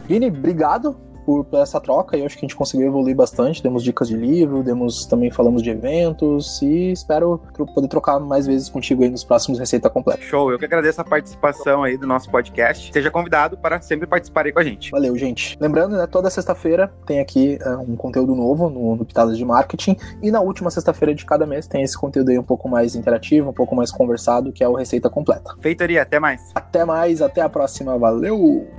Vini, 0.08 0.28
obrigado 0.28 1.09
por, 1.30 1.46
por, 1.46 1.60
essa 1.60 1.80
troca 1.80 2.18
e 2.18 2.22
eu 2.22 2.26
acho 2.26 2.36
que 2.36 2.44
a 2.44 2.48
gente 2.48 2.56
conseguiu 2.56 2.88
evoluir 2.88 3.16
bastante. 3.16 3.62
Demos 3.62 3.84
dicas 3.84 4.08
de 4.08 4.18
livro, 4.18 4.64
demos 4.64 5.06
também 5.06 5.30
falamos 5.30 5.62
de 5.62 5.70
eventos 5.70 6.60
e 6.64 6.92
espero 6.92 7.40
poder 7.76 7.88
trocar 7.88 8.20
mais 8.20 8.48
vezes 8.48 8.68
contigo 8.68 9.04
aí 9.04 9.10
nos 9.10 9.24
próximos 9.24 9.60
Receita 9.60 9.92
Completa. 9.92 10.24
Show, 10.24 10.52
eu 10.52 10.58
que 10.58 10.66
agradeço 10.66 11.00
a 11.00 11.04
participação 11.04 11.84
aí 11.84 11.98
do 11.98 12.08
nosso 12.08 12.32
podcast. 12.32 12.92
Seja 12.92 13.12
convidado 13.12 13.56
para 13.60 13.80
sempre 13.80 14.08
participar 14.08 14.48
aí 14.48 14.52
com 14.52 14.60
a 14.60 14.64
gente. 14.64 14.90
Valeu, 14.90 15.16
gente. 15.16 15.56
Lembrando, 15.62 15.96
né, 15.96 16.08
toda 16.08 16.32
sexta-feira 16.32 16.92
tem 17.06 17.20
aqui 17.20 17.60
uh, 17.64 17.80
um 17.80 17.96
conteúdo 17.96 18.34
novo 18.34 18.68
no, 18.68 18.96
no 18.96 19.06
Pitadas 19.06 19.38
de 19.38 19.46
Marketing 19.46 19.96
e 20.24 20.32
na 20.32 20.42
última 20.42 20.72
sexta-feira 20.72 21.14
de 21.14 21.26
cada 21.26 21.46
mês 21.46 21.68
tem 21.68 21.84
esse 21.84 21.96
conteúdo 21.96 22.30
aí 22.30 22.40
um 22.40 22.44
pouco 22.44 22.68
mais 22.68 22.96
interativo, 22.96 23.52
um 23.52 23.54
pouco 23.54 23.76
mais 23.76 23.92
conversado, 23.92 24.52
que 24.52 24.64
é 24.64 24.68
o 24.68 24.74
Receita 24.74 25.12
Completa. 25.12 25.56
Feitoria, 25.62 26.02
até 26.02 26.20
mais. 26.20 26.42
Até 26.56 26.84
mais, 26.84 27.22
até 27.22 27.42
a 27.42 27.50
próxima. 27.50 28.00
Valeu! 28.00 28.79